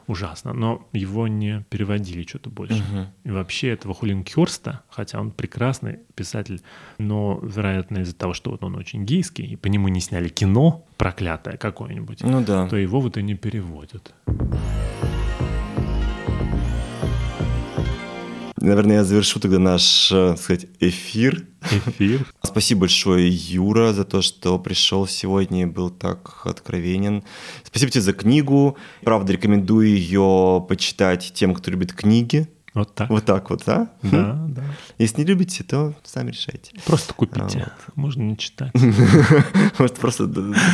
[0.07, 2.75] ужасно, но его не переводили что-то больше.
[2.75, 3.05] Угу.
[3.25, 6.61] И вообще этого Хулинкерста, хотя он прекрасный писатель,
[6.97, 10.85] но, вероятно, из-за того, что вот он очень гейский, и по нему не сняли кино
[10.97, 12.67] проклятое какое-нибудь, ну, да.
[12.67, 14.13] то его вот и не переводят.
[18.57, 21.45] Наверное, я завершу тогда наш, э, так сказать, эфир.
[21.61, 22.25] Эфир.
[22.55, 27.21] Спасибо большое, Юра, за то, что пришел сегодня и был так откровенен.
[27.65, 28.77] Спасибо тебе за книгу.
[29.03, 32.47] Правда, рекомендую ее почитать тем, кто любит книги.
[32.75, 33.09] Вот так.
[33.09, 33.87] Вот так вот, да?
[34.03, 34.63] Да, да.
[34.97, 36.73] Если не любите, то сами решайте.
[36.85, 37.59] Просто купите.
[37.59, 37.95] Вот.
[37.95, 38.73] Можно не читать.
[39.79, 40.27] Может, просто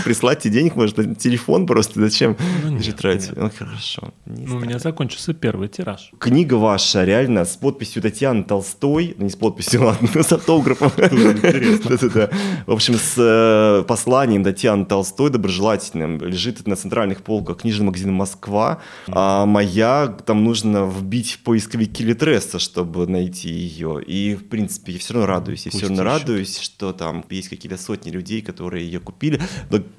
[0.04, 2.02] прислать денег, может, телефон просто.
[2.02, 3.36] Зачем ну, нет, тратить?
[3.36, 4.14] Ну, хорошо.
[4.26, 6.12] Ну, у меня закончился первый тираж.
[6.18, 10.92] Книга ваша реально с подписью Татьяны Толстой, ну, не с подписью, ладно, с автографом.
[10.98, 12.30] Да-да-да.
[12.66, 18.80] В общем, с э, посланием Татьяны Толстой доброжелательным лежит на центральных полках книжного магазина «Москва».
[19.08, 24.02] А моя, там нужно вбить в поисковик Килитресса, чтобы найти ее.
[24.04, 25.66] И, в принципе, я все равно радуюсь.
[25.66, 29.42] Я все равно радуюсь, что там есть какие-то сотни людей, которые ее купили.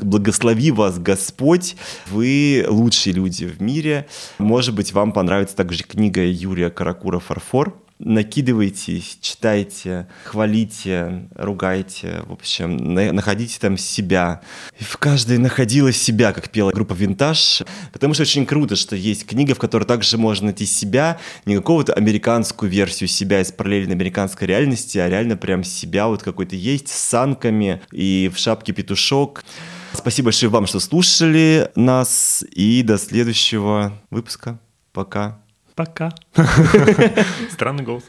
[0.00, 1.76] Благослови вас Господь.
[2.08, 4.08] Вы лучшие люди в мире.
[4.38, 12.94] Может быть, вам понравится также книга Юрия Каракура «Фарфор» накидывайтесь, читайте, хвалите, ругайте, в общем,
[12.94, 14.42] находите там себя.
[14.78, 17.62] И в каждой находила себя, как пела группа «Винтаж»,
[17.92, 21.92] потому что очень круто, что есть книга, в которой также можно найти себя, не какого-то
[21.92, 26.96] американскую версию себя из параллельной американской реальности, а реально прям себя вот какой-то есть с
[26.96, 29.44] санками и в шапке петушок.
[29.92, 34.58] Спасибо большое вам, что слушали нас, и до следующего выпуска.
[34.92, 35.41] Пока.
[35.74, 36.10] Пока.
[37.50, 38.04] Странный голос.